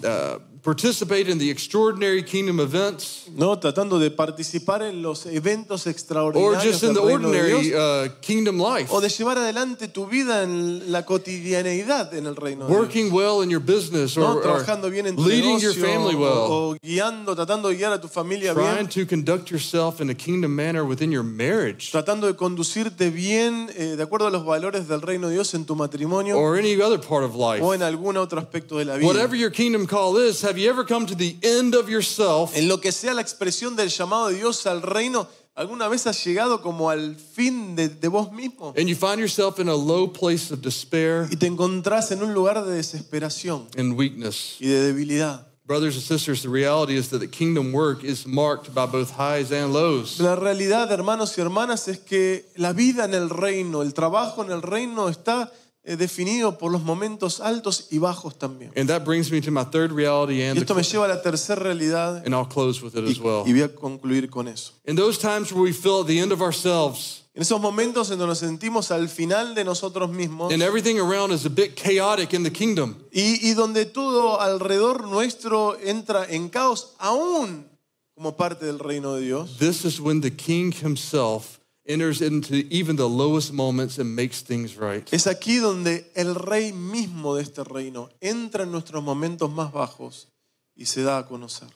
[0.05, 3.57] uh, participate in the extraordinary kingdom events, ¿no?
[3.57, 5.87] Tratando de participar en los eventos
[6.35, 10.91] or just in the ordinary uh, kingdom life, o de llevar adelante tu vida en
[10.91, 14.39] la cotidianeidad en el reino working well in your business, ¿no?
[14.39, 16.51] or, Trabajando bien en tu leading your family well.
[16.51, 20.11] o, o guiando, tratando de guiar a tu familia trying bien, to conduct yourself in
[20.11, 24.45] a kingdom manner within your marriage tratando de conducirte bien eh, de acuerdo a los
[24.45, 27.63] valores del reino de Dios en tu matrimonio or any other part of life.
[27.63, 29.07] o en algún otro aspecto de la vida.
[29.07, 32.69] Whatever your kingdom call is, have you ever come to the end of yourself En
[32.69, 36.61] lo que sea la expresión del llamado de Dios al reino, ¿alguna vez has llegado
[36.63, 38.75] como al fin de, de vos mismo?
[38.77, 42.33] and you find yourself in a low place of despair Y te encontrás en un
[42.35, 44.57] lugar de desesperación and weakness?
[44.61, 45.47] y de debilidad.
[45.67, 49.51] Brothers and sisters, the reality is that the kingdom work is marked by both highs
[49.51, 50.21] and lows.
[50.21, 54.53] La realidad, hermanos y hermanas, es que la vida en el reino, el trabajo en
[54.53, 55.51] el reino está
[55.95, 58.73] definido por los momentos altos y bajos también.
[58.77, 61.23] And that brings me to my third reality, Y and, esto me lleva a la
[61.23, 63.45] tercera realidad and I'll close with it y, as well.
[63.47, 64.73] y voy a concluir con eso.
[64.85, 68.19] In those times where we feel at the end of ourselves En esos momentos en
[68.19, 72.33] donde nos sentimos al final de nosotros mismos and everything around is a bit chaotic
[72.33, 77.69] in the kingdom, y, y donde todo alrededor nuestro entra en caos, aún
[78.15, 82.97] como parte del reino de Dios, this is when the king himself enters into even
[82.97, 85.09] the lowest moments and makes things right.
[85.13, 90.29] es aquí donde el rey mismo de este reino entra en nuestros momentos más bajos
[90.75, 91.69] y se da a conocer.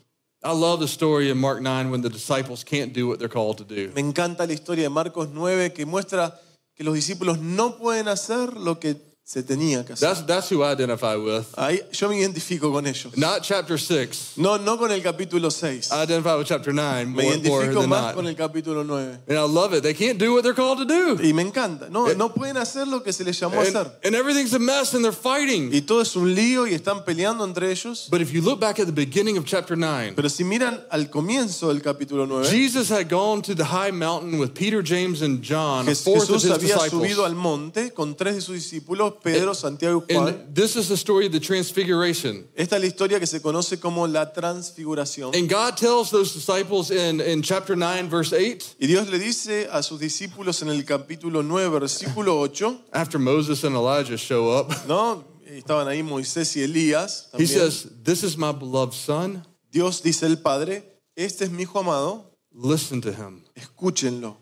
[0.43, 3.59] I love the story in Mark 9 when the disciples can't do what they're called
[3.59, 3.93] to do.
[3.95, 6.41] Me encanta la historia de Marcos 9 que muestra
[6.75, 8.97] que los discípulos no pueden hacer lo que
[9.33, 10.09] se tenía que hacer.
[10.09, 11.47] That's, that's who I identify with.
[11.57, 13.17] Ahí yo me identifico con ellos.
[13.17, 14.33] Not chapter 6.
[14.39, 15.93] No, no con el capítulo 6.
[15.93, 18.15] I identify with chapter 9 Me more, more identifico than más not.
[18.17, 19.19] con el capítulo 9.
[19.29, 19.85] And I love it.
[19.85, 21.17] They can't do what they're called to do.
[21.23, 21.89] Y me encanta.
[21.89, 23.93] No, no pueden hacer lo que se les llamó a And, hacer.
[24.03, 25.73] and everything's a mess and they're fighting.
[25.73, 28.09] Y todo es un lío y están peleando entre ellos.
[28.11, 31.09] But if you look back at the beginning of chapter 9, Pero si miran al
[31.09, 35.41] comienzo del capítulo 9, Jesus had gone to the high mountain with Peter, James, and
[35.41, 38.57] John, a Jes- fourth of Jesús his había subido al monte con tres de sus
[38.57, 40.29] discípulos, Pedro, Santiago y Juan.
[40.29, 42.49] And this is the story of the transfiguration.
[42.57, 45.35] Esta es la historia que se conoce como la transfiguración.
[45.35, 49.69] And God tells those disciples in, in chapter 9, verse 8, Y Dios le dice
[49.71, 54.71] a sus discípulos en el capítulo 9, versículo 8, after Moses and Elijah show up,
[54.87, 55.25] ¿no?
[55.47, 57.29] Estaban ahí Moisés y Elías.
[57.37, 59.45] he says, This is my beloved son.
[59.73, 60.83] Dios dice el Padre,
[61.17, 63.45] este es mi hijo amado, Listen to him.
[63.57, 64.37] escúchenlo.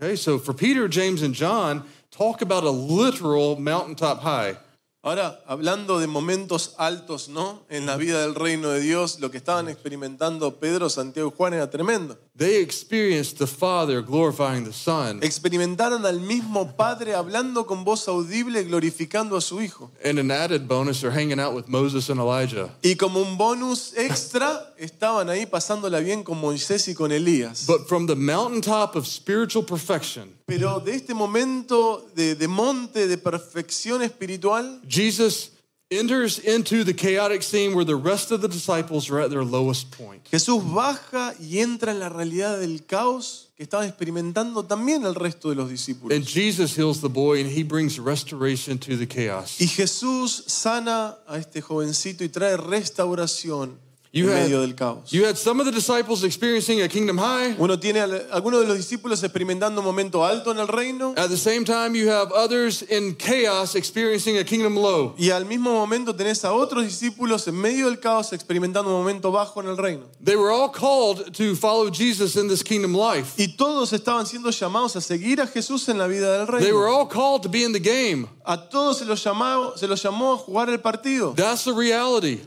[0.00, 1.84] Okay, so for Peter, James, and John,
[2.16, 4.56] talk about a literal mountaintop high.
[5.04, 7.64] Ahora, hablando de momentos altos, ¿no?
[7.68, 11.54] En la vida del reino de Dios, lo que estaban experimentando Pedro, Santiago y Juan
[11.54, 12.16] era tremendo.
[12.34, 15.20] They experienced the Father glorifying the Son.
[15.22, 19.90] Experimentaron al mismo Padre hablando con voz audible, glorificando a su Hijo.
[20.02, 22.70] And an added bonus, they're hanging out with Moses and Elijah.
[22.82, 27.66] Y como un bonus extra, estaban ahí pasándola bien con Moisés y con Elías.
[27.66, 33.18] But from the mountaintop of spiritual perfection, Pero de este momento de, de monte de
[33.18, 35.51] perfección espiritual, Jesus
[35.92, 39.90] enters into the chaotic scene where the rest of the disciples are at their lowest
[39.90, 40.24] point.
[40.30, 45.50] Jesús baja y entra en la realidad del caos que estaban experimentando también el resto
[45.50, 46.16] de los discípulos.
[46.16, 49.60] And Jesus heals the boy and he brings restoration to the chaos.
[49.60, 53.78] Y Jesús sana a este jovencito y trae restauración
[54.14, 55.10] You en had, medio del caos.
[55.10, 57.54] you had some of the disciples experiencing a kingdom high.
[57.58, 61.30] Uno tiene a algunos de los discípulos experimentando un momento alto en el reino At
[61.30, 65.14] the same time, you have others in chaos experiencing a kingdom low.
[65.16, 69.32] y al mismo momento tenés a otros discípulos en medio del caos experimentando un momento
[69.32, 70.02] bajo en el reino.
[70.22, 73.32] They were all called to follow Jesus in this kingdom life.
[73.42, 76.84] Y todos estaban siendo llamados a seguir a Jesús en la vida del They were
[76.84, 76.98] reino.
[77.00, 78.28] all called to be in the game.
[78.44, 81.32] A todos se los llamó, se los llamó a jugar el partido.
[81.34, 82.42] That's the reality.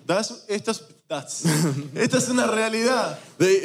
[0.47, 1.43] Esta, es, das-
[1.95, 3.18] esta es una realidad.
[3.38, 3.62] They,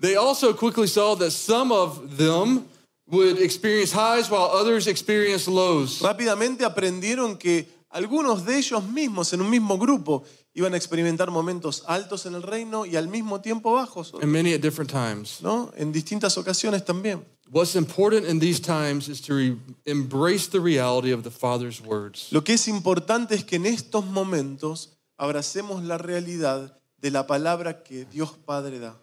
[0.00, 2.64] they also quickly saw that some of them
[3.06, 6.00] would experience highs while others experience lows.
[6.00, 10.24] Rápidamente aprendieron que algunos de ellos mismos en un mismo grupo
[10.54, 14.52] iban a experimentar momentos altos en el reino y al mismo tiempo bajos, And many
[14.54, 15.40] at different times.
[15.42, 15.72] ¿no?
[15.76, 17.24] En distintas ocasiones también.
[17.52, 22.28] What's important in these times is to embrace the reality of the Father's words.
[22.30, 24.90] Lo que es importante es que en estos momentos
[25.20, 28.96] abracemos la realidad de la palabra que Dios Padre da.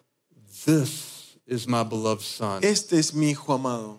[0.64, 2.62] This is my beloved Son.
[2.64, 3.98] Este es mi hijo amado.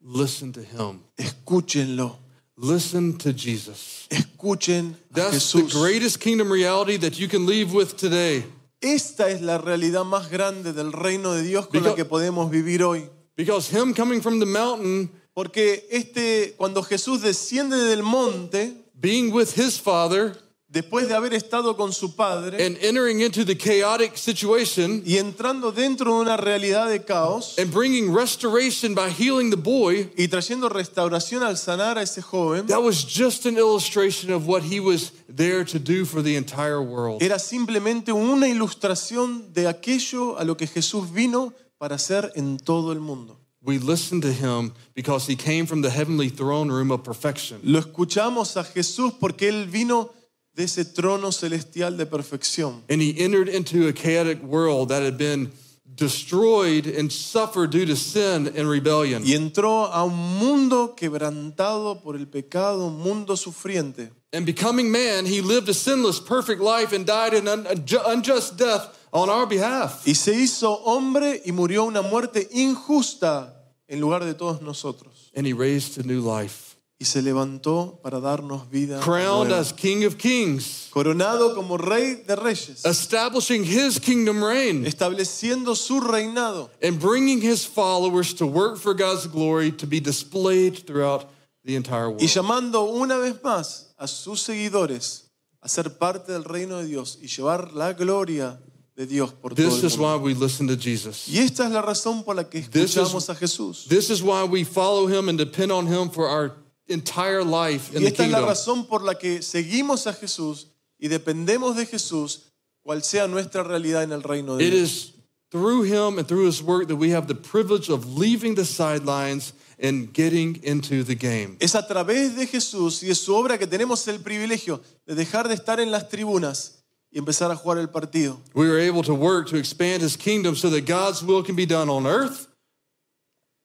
[0.00, 1.00] Listen to him.
[1.16, 2.16] Escúchenlo.
[2.56, 4.06] Listen to Jesus.
[4.10, 8.44] Escuchen a That's the greatest kingdom reality that you can leave with today.
[8.80, 12.50] Esta es la realidad más grande del reino de Dios con la Because- que podemos
[12.50, 13.08] vivir hoy.
[13.36, 19.56] Because him coming from the mountain, Porque este, cuando Jesús desciende del monte, being with
[19.56, 20.36] his Father,
[20.72, 25.70] después de haber estado con su Padre and entering into the chaotic situation, y entrando
[25.70, 30.68] dentro de una realidad de caos and bringing restoration by healing the boy, y trayendo
[30.68, 35.12] restauración al sanar a ese joven, that was just an illustration of what he was
[35.28, 37.22] there to do for the entire world.
[37.22, 42.92] era simplemente una ilustración de aquello a lo que Jesús vino para hacer en todo
[42.92, 43.38] el mundo.
[43.64, 47.60] We listen to him because he came from the heavenly throne room of perfection.
[47.62, 50.10] Lo escuchamos a Jesús porque Él vino
[50.54, 52.82] de ese trono celestial de perfección.
[52.88, 55.52] And he entered into a chaotic world that had been
[55.94, 59.22] destroyed and suffered due to sin and rebellion.
[59.24, 64.10] Y entró a un mundo quebrantado por el pecado, un mundo sufriente.
[64.32, 69.28] And becoming man, he lived a sinless, perfect life and died an unjust death on
[69.28, 70.06] our behalf.
[70.06, 73.52] Y se hizo hombre y murió una muerte injusta
[73.88, 75.30] en lugar de todos nosotros.
[75.34, 76.71] And he raised a new life.
[77.02, 79.00] Y se levantó para darnos vida.
[79.00, 79.58] Crowned nueva.
[79.60, 82.84] as King of Kings, Coronado como rey de reyes.
[82.84, 86.70] establishing his kingdom reign Estableciendo su reinado.
[86.80, 91.26] and bringing his followers to work for God's glory to be displayed throughout
[91.64, 92.22] the entire world.
[92.22, 95.24] Y llamando una vez más a sus seguidores
[95.60, 98.60] a ser parte del reino de Dios y llevar la gloria
[98.94, 101.26] de Dios por todo This el is why we listen to Jesus.
[101.26, 103.86] Y esta es la razón por la que This is- escuchamos a Jesús.
[103.88, 106.52] This is why we follow him and depend on him for our
[106.88, 108.48] entire life in Y the esta es la kingdom.
[108.48, 110.68] razón por la que seguimos a Jesús
[110.98, 112.52] y dependemos de Jesús,
[112.82, 114.82] cual sea nuestra realidad en el reino de It Dios.
[114.90, 115.12] is
[115.50, 119.52] through him and through his work that we have the privilege of leaving the sidelines
[119.78, 121.56] and getting into the game.
[121.60, 125.48] Es a través de Jesús y de su obra que tenemos el privilegio de dejar
[125.48, 126.78] de estar en las tribunas
[127.10, 128.40] y empezar a jugar el partido.
[128.54, 131.66] We are able to work to expand his kingdom so that God's will can be
[131.66, 132.48] done on earth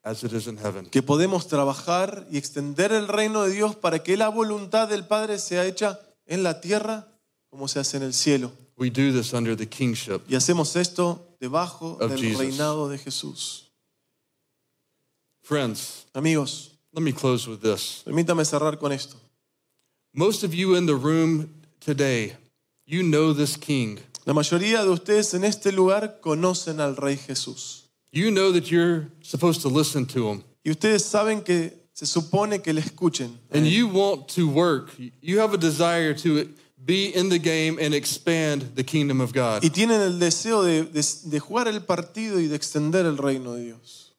[0.08, 0.86] as it is in heaven.
[0.90, 5.38] Que podemos trabajar y extender el reino de Dios para que la voluntad del Padre
[5.40, 7.08] sea hecha en la tierra
[7.50, 8.52] como se hace en el cielo.
[8.78, 10.22] We do this under the kingship.
[10.30, 12.38] Y hacemos esto debajo Of del Jesus.
[12.40, 13.72] reinado de Jesús.
[15.42, 18.02] Friends, Amigos, let me close with this.
[18.06, 19.18] permítame cerrar con esto.
[20.14, 21.50] Most of you in the room
[21.80, 22.36] today,
[22.86, 24.00] you know this king.
[24.26, 27.87] La mayoría de ustedes en este lugar conocen al Rey Jesús.
[28.12, 30.44] You know that you're supposed to listen to him.
[30.66, 33.38] Y ustedes saben que se supone que le escuchen.
[33.52, 33.70] And eh.
[33.70, 34.92] you want to work.
[35.22, 36.50] You have a desire to
[36.84, 39.64] be in the game and expand the kingdom of God.
[39.64, 43.54] Y tienen el deseo de, de- de jugar el partido y de extender el reino
[43.54, 44.14] de Dios.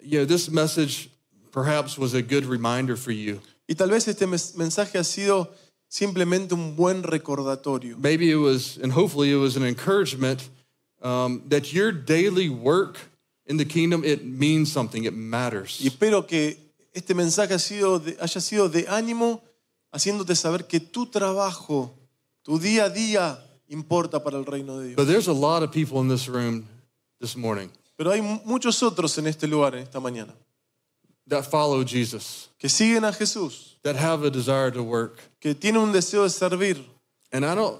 [0.00, 1.10] You know, this message
[1.50, 3.40] perhaps was a good reminder for you.
[3.68, 5.52] Y tal vez este mensaje ha sido
[5.88, 7.98] simplemente un buen recordatorio.
[7.98, 10.48] Maybe it was, and hopefully it was an encouragement
[11.02, 12.98] um, that your daily work
[13.46, 15.80] in the kingdom, it means something, it matters.
[15.80, 16.56] Y espero que
[16.92, 19.40] este mensaje ha sido de- haya sido de ánimo,
[19.92, 21.94] haciéndote saber que tu trabajo,
[22.42, 23.38] tu día a día,
[23.68, 24.96] importa para el reino de Dios.
[24.96, 26.66] But there's a lot of people in this room
[27.20, 30.34] this morning Pero hay mu- muchos otros en este lugar, en esta mañana,
[31.26, 35.18] that follow Jesus, que siguen a Jesús, that have a desire to work.
[35.40, 36.84] que tienen un deseo de servir.
[37.32, 37.78] And I don't,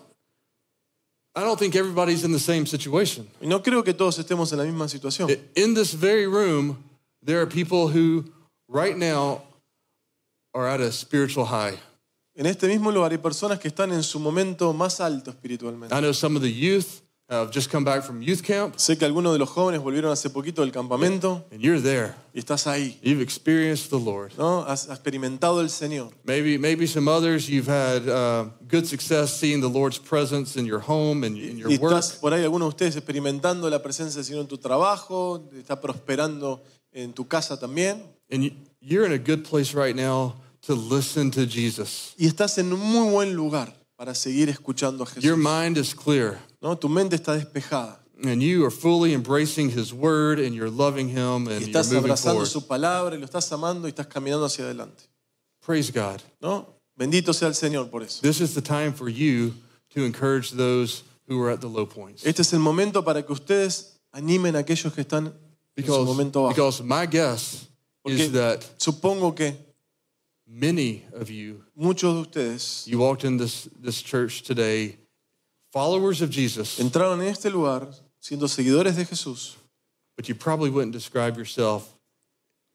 [1.39, 3.29] I don't think everybody's in the same situation.
[3.41, 5.31] No creo que todos estemos en la misma situación.
[5.55, 6.83] In this very room,
[7.25, 8.25] there are people who
[8.69, 9.43] right now
[10.53, 11.79] are at a spiritual high.
[12.35, 15.95] En este mismo lugar hay personas que están en su momento más alto espiritualmente.
[15.95, 19.05] I know some of the youth have just come back from youth camp, Sé que
[19.05, 22.15] algunos de los jóvenes volvieron hace poquito del campamento and you're there.
[22.33, 24.33] y estás ahí, You've experienced the Lord.
[24.39, 24.63] ¿no?
[24.67, 26.11] Has, experimentado el Señor.
[26.25, 30.81] Maybe, maybe some others you've had uh, good success seeing the Lord's presence in your
[30.81, 31.93] home and in your Y work.
[31.95, 35.81] estás por ahí, algunos de ustedes, experimentando la presencia del Señor en tu trabajo, está
[35.81, 36.63] prosperando
[36.93, 38.03] en tu casa también.
[38.31, 40.35] And you- you're in a good place right now
[40.67, 42.15] to listen to Jesus.
[42.17, 45.39] Y estás en un muy buen lugar para seguir escuchando a Your Jesús.
[45.39, 46.77] mind is clear, ¿no?
[46.79, 47.99] Tu mente está despejada.
[48.25, 51.89] and you are fully embracing His Word, and you're loving Him, Y and you're estás
[51.93, 52.47] moving abrazando forward.
[52.49, 55.05] su palabra y lo estás amando y estás caminando hacia adelante.
[55.65, 56.21] Praise God.
[56.41, 56.67] ¿no?
[56.97, 58.21] Bendito sea el Señor por eso.
[58.23, 59.53] This is the time for you
[59.95, 62.25] to encourage those who are at the low points.
[62.25, 66.05] Este es el momento para que ustedes animen a aquellos que están en su Because,
[66.07, 66.55] momento bajo.
[66.55, 67.67] because my guess
[68.03, 69.55] Porque is that supongo que
[70.49, 74.97] many of you, muchos de ustedes you walked in this, this church today,
[75.73, 77.89] followers of Jesus, entraron en este lugar
[78.21, 79.57] siendo seguidores de Jesús,
[80.17, 81.95] but you probably wouldn't describe yourself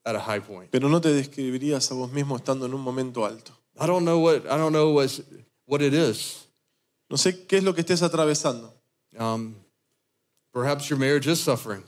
[0.06, 0.72] at a high point.
[0.72, 3.54] pero no te describirías a vos mismo estando en un momento alto.
[3.80, 5.22] I don't know what I don't know what's,
[5.66, 6.48] what it is.
[7.10, 8.72] No sé qué es lo que estés atravesando.
[9.18, 9.56] Um,
[10.54, 11.84] perhaps your marriage is suffering.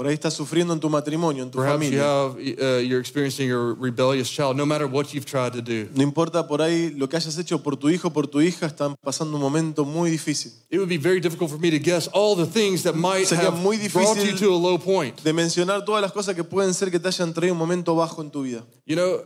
[0.00, 2.04] Por ahí estás sufriendo en tu matrimonio, en tu Perhaps you familia.
[2.04, 4.56] have uh, you're experiencing a rebellious child.
[4.56, 7.62] No matter what you've tried to do, No importa por ahí lo que hayas hecho
[7.62, 10.52] por tu hijo por tu hija, están pasando un momento muy difícil.
[10.70, 13.48] it would be very difficult for me to guess all the things that might Sería
[13.48, 15.20] have muy brought difícil- you to a low point.
[15.22, 18.22] De mencionar todas las cosas que pueden ser que te hayan traído un momento bajo
[18.22, 18.64] en tu vida.
[18.86, 19.20] You know,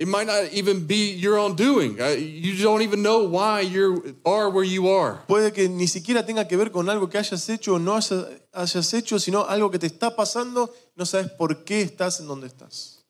[0.00, 2.00] it might not even be your own doing.
[2.00, 5.20] Uh, You don't even know why you are where you are.
[5.28, 8.26] Puede que ni siquiera tenga que ver con algo que hayas hecho o no haya-
[8.52, 12.46] hayas hecho, sino algo que te está pasando, no sabes por qué estás en donde
[12.48, 13.04] estás.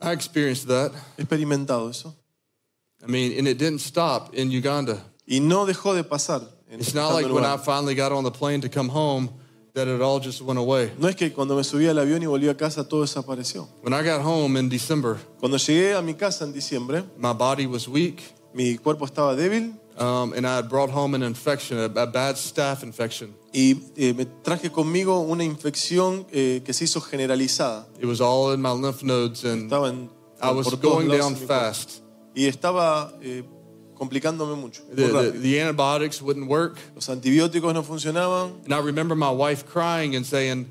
[0.00, 0.92] I experienced that.
[1.16, 2.14] Experimentado eso.
[3.02, 5.02] I mean, and it didn't stop in Uganda.
[5.26, 6.42] Y no dejó de pasar.
[6.70, 9.30] en- It's not like en when I finally got on the plane to come home
[9.76, 10.90] that it all just went away.
[10.98, 13.68] No es que cuando me subí al avión y volví a casa todo desapareció.
[13.82, 17.66] When I got home in December, Cuando llegué a mi casa en diciembre, my body
[17.66, 18.22] was weak,
[18.54, 22.36] mi cuerpo estaba débil um, and I had brought home an infection, a, a bad
[22.36, 23.34] staph infection.
[23.52, 27.86] y eh, me traje conmigo una infección eh, que se hizo generalizada.
[28.00, 30.10] It was all in my lymph nodes, and Estaba en,
[30.42, 31.64] I was por todos going lados down en mi cuerpo.
[31.64, 31.90] fast.
[32.34, 33.42] Y estaba eh,
[33.96, 34.82] complicándome mucho.
[34.94, 36.78] The, the, the antibiotics wouldn't work.
[36.94, 38.62] Los antibióticos no funcionaban.
[38.64, 40.66] And I remember my wife crying and saying,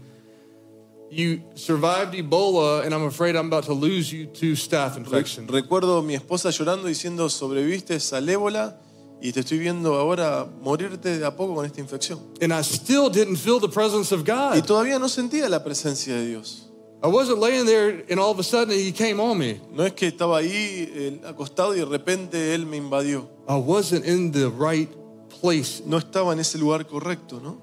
[1.12, 5.48] You survived Ebola, and I'm afraid I'm about to lose you to staph infection.
[5.48, 8.80] recuerdo a mi esposa llorando diciendo, sobreviviste al ébola
[9.22, 12.20] y te estoy viendo ahora morirte de a poco con esta infección.
[12.42, 14.66] And I still didn't feel the presence of Y God.
[14.66, 16.70] todavía no sentía la presencia de Dios.
[17.04, 19.60] I wasn't laying there, and all of a sudden He came on me.
[19.72, 23.28] No es que estaba ahí eh, acostado y de repente Él me invadió.
[23.48, 24.90] I wasn't in the right
[25.30, 25.82] place.
[25.86, 27.62] No estaba en ese lugar correcto, ¿no?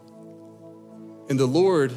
[1.28, 1.92] And the Lord,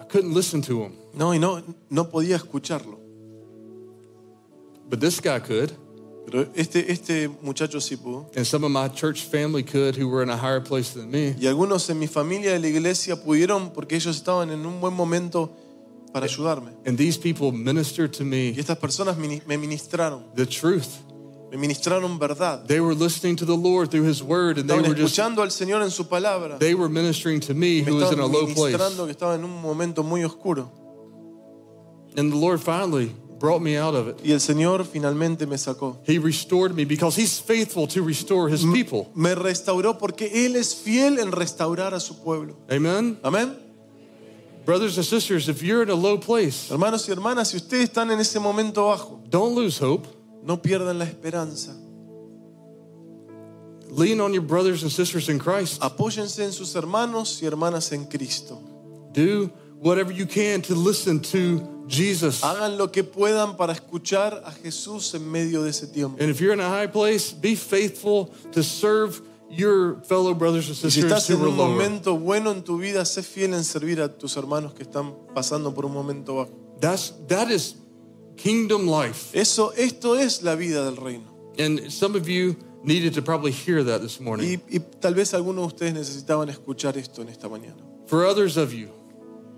[0.00, 2.98] I couldn't listen to him, No, y no, no podía escucharlo.
[4.88, 5.72] but this guy could.
[6.26, 8.28] Pero este, este muchacho sí pudo.
[8.36, 11.36] And some of my church family could who were in a higher place than me.
[11.38, 14.92] Y algunos en mi familia de la iglesia pudieron porque ellos estaban en un buen
[14.92, 15.52] momento
[16.12, 16.72] para ayudarme.
[16.84, 20.98] And these people ministered to Y me estas personas me ministraron, the truth.
[21.52, 22.66] me ministraron verdad.
[22.66, 25.50] They were listening to the Lord through his word and they were just escuchando al
[25.50, 26.58] Señor en su palabra.
[26.58, 28.74] they were ministering to me who was in a low place.
[28.74, 30.72] ministrando que estaba en un momento muy oscuro.
[32.16, 34.20] And the Lord finally brought me out of it.
[34.24, 35.98] Y el Señor finalmente me sacó.
[36.04, 39.10] He restored me because he's faithful to restore his people.
[39.14, 42.56] Me restauró porque Él es fiel en restaurar a su pueblo.
[42.70, 43.18] Amen.
[43.22, 43.56] Amén.
[44.64, 48.10] Brothers and sisters, if you're in a low place, Hermanos y hermanas, si ustedes están
[48.10, 50.08] en ese momento bajo, don't lose hope.
[50.42, 51.74] no pierdan la esperanza.
[53.88, 55.80] Lean on your brothers and sisters in Christ.
[55.80, 58.60] Apóyense en sus hermanos y hermanas en Cristo.
[59.12, 62.42] Do whatever you can to listen to Jesus.
[62.42, 66.16] Hagan lo que puedan para escuchar a Jesús en medio de ese tiempo.
[66.20, 70.76] And if you're in a high place, be faithful to serve your fellow brothers and
[70.76, 74.00] Y si sisters estás en un momento bueno en tu vida, sé fiel en servir
[74.00, 76.50] a tus hermanos que están pasando por un momento bajo.
[76.80, 77.76] That's that is
[78.36, 79.38] kingdom life.
[79.38, 81.24] Eso, esto es la vida del reino.
[81.58, 84.60] And some of you needed to probably hear that this morning.
[84.68, 87.76] Y, y tal vez algunos de ustedes necesitaban escuchar esto en esta mañana.
[88.06, 88.90] For others of you,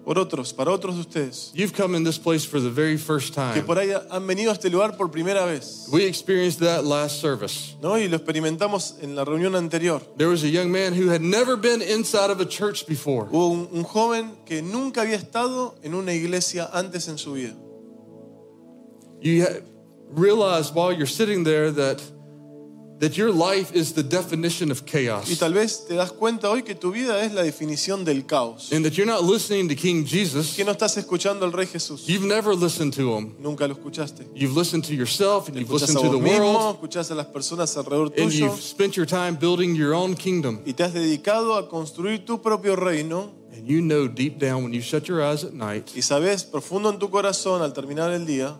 [0.08, 3.34] Por otros, para otros de ustedes, you've come in this place for the very first
[3.34, 3.62] que time.
[3.66, 7.74] por ahí han venido a este lugar por primera vez, We experienced that last service.
[7.82, 7.98] ¿no?
[7.98, 10.00] Y lo experimentamos en la reunión anterior.
[10.16, 13.26] There was a young man who had never been inside of a church before.
[13.30, 17.54] Hubo un, un joven que nunca había estado en una iglesia antes en su vida.
[19.20, 19.60] You ha-
[20.10, 22.00] realize while you're sitting there that
[23.00, 25.38] that your life is the definition of Y chaos.
[25.38, 28.72] tal vez te das cuenta hoy que tu vida es la definición del caos.
[28.72, 30.54] And that you're not listening to King Jesus.
[30.56, 32.06] Que no estás escuchando al Rey Jesús.
[32.08, 33.34] You've never listened to him.
[33.38, 34.26] Nunca lo escuchaste.
[34.34, 37.26] You've listened to yourself and you've listened a to the mismo, world escuchas a las
[37.26, 40.60] personas alrededor and tuyo you've spent your time building your own kingdom.
[40.66, 44.72] y te has dedicado a construir tu propio reino And you know deep down when
[44.72, 48.24] you shut your eyes at night, y sabes profundo en tu corazón al terminar el
[48.26, 48.56] día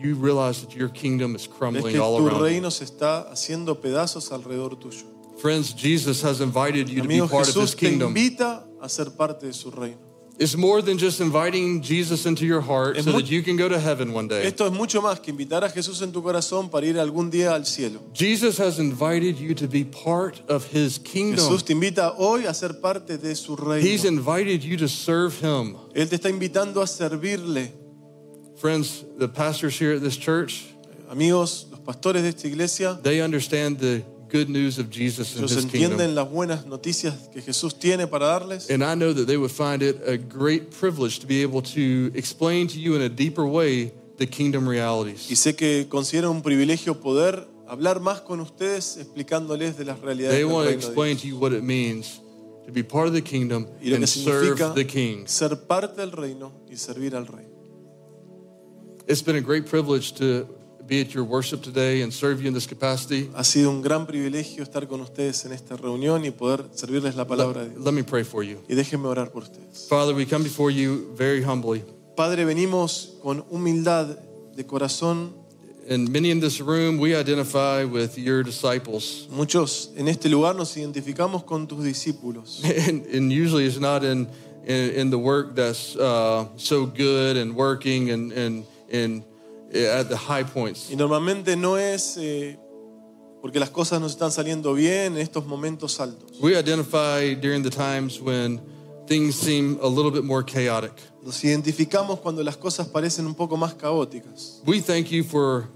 [0.00, 2.44] you realize that your kingdom is crumbling all tu around you.
[2.44, 5.04] reino se está haciendo pedazos alrededor tuyo.
[5.40, 8.08] Friends, Jesus has invited you to be part of his Jesús te kingdom.
[8.08, 10.10] invita a ser parte de su reino.
[10.40, 13.68] It's more than just inviting Jesus into your heart Es so that you can go
[13.68, 14.46] to heaven one day.
[14.46, 17.54] Esto es mucho más que invitar a Jesús en tu corazón para ir algún día
[17.54, 18.00] al cielo.
[18.14, 21.44] Jesus has invited you to be part of his kingdom.
[21.44, 25.76] Jesús te invita hoy a ser parte de su He's invited you to serve him.
[25.94, 27.74] Él te está invitando a servirle.
[28.60, 30.66] Friends, the pastors here at this church,
[31.10, 35.52] Amigos, los pastores de esta iglesia, they understand the good news of Jesus and ellos
[35.56, 36.14] his entienden kingdom.
[36.14, 38.68] las buenas noticias que Jesús tiene para darles.
[38.70, 42.12] And I know that they would find it a great privilege to be able to
[42.14, 45.26] explain to you in a deeper way the kingdom Y realities.
[45.36, 50.44] sé que consideran un privilegio poder hablar más con ustedes explicándoles de las realidades They
[50.44, 51.22] del want to reino de explain Dios.
[51.22, 52.20] to you what it means
[52.66, 55.26] to be part of the kingdom Y lo que and serve significa the king.
[55.26, 57.46] ser parte del reino y servir al rey.
[59.10, 60.46] It's been a great privilege to
[60.86, 63.28] be at your worship today and serve you in this capacity.
[63.34, 67.26] Ha sido un gran privilegio estar con ustedes en esta reunión y poder servirles la
[67.26, 67.84] palabra de Dios.
[67.84, 68.60] Let me pray for you.
[68.68, 69.88] Y déjenme orar por ustedes.
[69.88, 71.82] Father, we come before you very humbly.
[72.16, 74.16] Padre, venimos con humildad
[74.54, 75.32] de corazón.
[75.88, 79.26] And many in this room, we identify with your disciples.
[79.32, 82.62] Muchos en este lugar nos identificamos con tus discípulos.
[82.88, 84.28] And, and usually it's not in,
[84.64, 89.24] in, in the work that's uh, so good and working and, and, and
[89.72, 90.90] at the high points.
[90.90, 92.58] Y normalmente no es eh,
[93.40, 96.38] porque las cosas nos están saliendo bien en estos momentos altos.
[96.40, 98.60] We identify during the times when
[99.06, 100.92] things seem a little bit more chaotic.
[101.22, 104.62] Nos identificamos cuando las cosas parecen un poco más caóticas.
[104.66, 105.68] We thank you for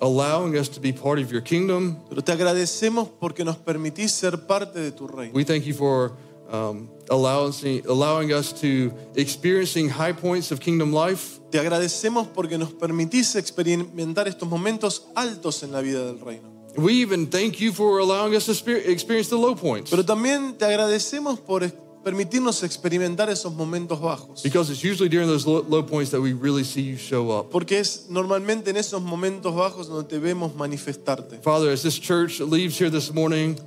[0.00, 1.96] allowing us to be part of your kingdom.
[2.08, 5.34] Pero te agradecemos porque nos permitís ser parte de tu reino.
[5.34, 6.12] We thank you for
[6.50, 11.40] um, allowing, allowing us to experiencing high points of kingdom life.
[11.50, 16.48] Te agradecemos porque nos permitís experimentar estos momentos altos en la vida del reino.
[16.76, 18.52] We even thank you for allowing us to
[18.88, 21.64] experience the low points Pero también te agradecemos por
[22.04, 24.42] permitirnos experimentar esos momentos bajos.
[24.42, 27.50] because it's usually during those low, low points that we really see you show up.
[27.50, 31.42] Porque es normalmente en esos momentos bajos donde te vemos manifestarte.
[31.42, 33.58] Father, as this church leaves here this morning,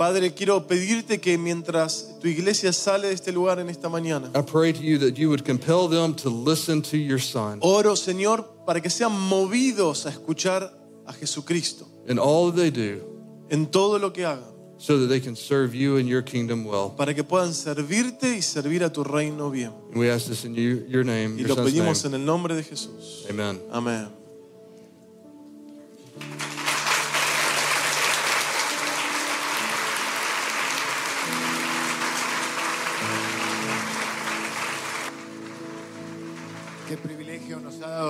[0.00, 4.40] Padre, quiero pedirte que mientras tu iglesia sale de este lugar en esta mañana, I
[4.40, 8.64] pray to you that you would compel them to listen to your Son oro, Señor,
[8.64, 10.72] para que sean movidos a escuchar
[11.04, 13.02] a Jesucristo in all they do,
[13.50, 14.48] en todo lo que hagan.
[14.78, 16.94] so that they can serve you and your kingdom well.
[16.96, 19.72] para que puedan servirte y servir a tu reino bien.
[19.92, 22.14] And we ask this in you, your name, Y your lo son's pedimos name.
[22.14, 23.26] en el nombre de Jesús.
[23.28, 23.60] Amen.
[23.70, 24.19] Amén.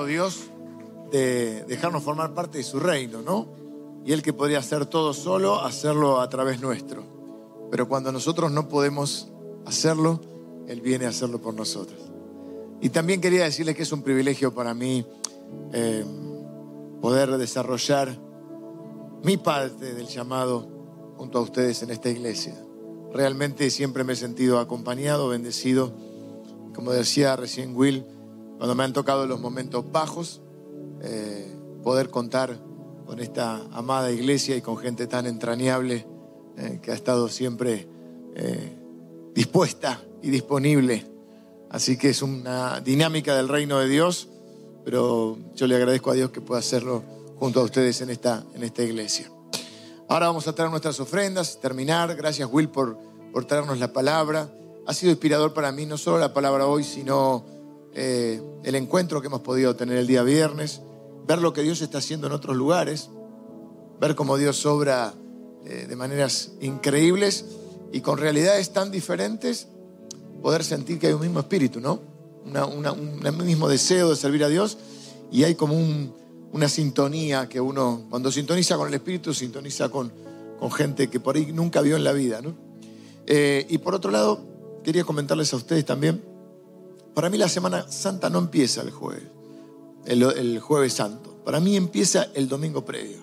[0.06, 0.50] Dios
[1.10, 3.46] de dejarnos formar parte de su reino, ¿no?
[4.04, 7.02] Y Él que podría hacer todo solo, hacerlo a través nuestro.
[7.70, 9.28] Pero cuando nosotros no podemos
[9.66, 10.20] hacerlo,
[10.68, 11.98] Él viene a hacerlo por nosotros.
[12.80, 15.04] Y también quería decirles que es un privilegio para mí
[15.72, 16.04] eh,
[17.00, 18.16] poder desarrollar
[19.22, 20.66] mi parte del llamado
[21.16, 22.54] junto a ustedes en esta iglesia.
[23.12, 25.92] Realmente siempre me he sentido acompañado, bendecido.
[26.74, 28.06] Como decía recién Will,
[28.60, 30.42] cuando me han tocado los momentos bajos,
[31.00, 31.50] eh,
[31.82, 32.60] poder contar
[33.06, 36.06] con esta amada iglesia y con gente tan entrañable
[36.58, 37.88] eh, que ha estado siempre
[38.34, 38.76] eh,
[39.34, 41.06] dispuesta y disponible.
[41.70, 44.28] Así que es una dinámica del reino de Dios,
[44.84, 47.02] pero yo le agradezco a Dios que pueda hacerlo
[47.38, 49.30] junto a ustedes en esta, en esta iglesia.
[50.06, 52.14] Ahora vamos a traer nuestras ofrendas, terminar.
[52.14, 52.98] Gracias Will por,
[53.32, 54.52] por traernos la palabra.
[54.86, 57.58] Ha sido inspirador para mí no solo la palabra hoy, sino
[57.94, 60.80] eh, el encuentro que hemos podido tener el día viernes,
[61.26, 63.10] ver lo que Dios está haciendo en otros lugares,
[64.00, 65.14] ver cómo Dios obra
[65.66, 67.44] eh, de maneras increíbles
[67.92, 69.68] y con realidades tan diferentes,
[70.42, 72.00] poder sentir que hay un mismo espíritu, ¿no?
[72.46, 74.78] Una- un mismo deseo de servir a Dios
[75.30, 76.12] y hay como un-
[76.52, 80.12] una sintonía que uno, cuando sintoniza con el espíritu, sintoniza con,
[80.72, 82.40] gente que por ahí nunca vio en la vida.
[83.26, 84.40] Eh, y por otro lado,
[84.82, 86.22] quería comentarles a ustedes también,
[87.14, 89.24] para mí la Semana Santa no empieza el jueves,
[90.06, 91.36] el, jueves santo.
[91.44, 93.18] Para mí empieza el domingo previo.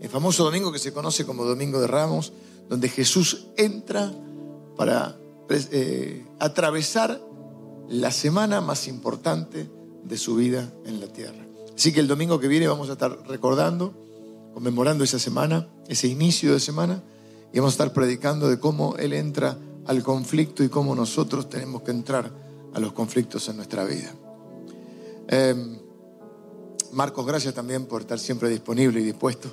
[0.00, 2.32] El famoso domingo que se conoce como Domingo de Ramos,
[2.68, 4.12] donde Jesús entra
[4.76, 5.16] para
[5.48, 7.20] eh, atravesar
[7.88, 9.68] la semana más importante
[10.04, 11.46] de su vida en la tierra.
[11.74, 13.94] Así que el domingo que viene vamos a estar recordando,
[14.54, 17.02] conmemorando esa semana, ese inicio de semana,
[17.52, 21.82] y vamos a estar predicando de cómo Él entra al conflicto y cómo nosotros tenemos
[21.82, 22.45] que entrar
[22.76, 24.12] a los conflictos en nuestra vida.
[25.28, 25.54] Eh,
[26.92, 29.48] Marcos, gracias también por estar siempre disponible y dispuesto.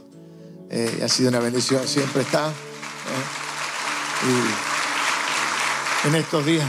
[0.70, 2.50] Eh, ha sido una bendición, siempre está.
[2.50, 2.52] ¿eh?
[6.04, 6.68] Y en estos días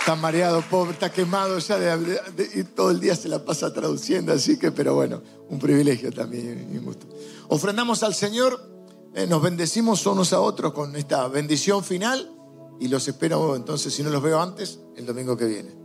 [0.00, 3.42] está mareado, pobre, está quemado ya de, de- de- y todo el día se la
[3.42, 7.06] pasa traduciendo, así que, pero bueno, un privilegio también y un gusto.
[7.48, 8.60] Ofrendamos al Señor,
[9.14, 12.30] eh, nos bendecimos unos a otros con esta bendición final
[12.80, 15.79] y los espero entonces, si no los veo antes, el domingo que viene.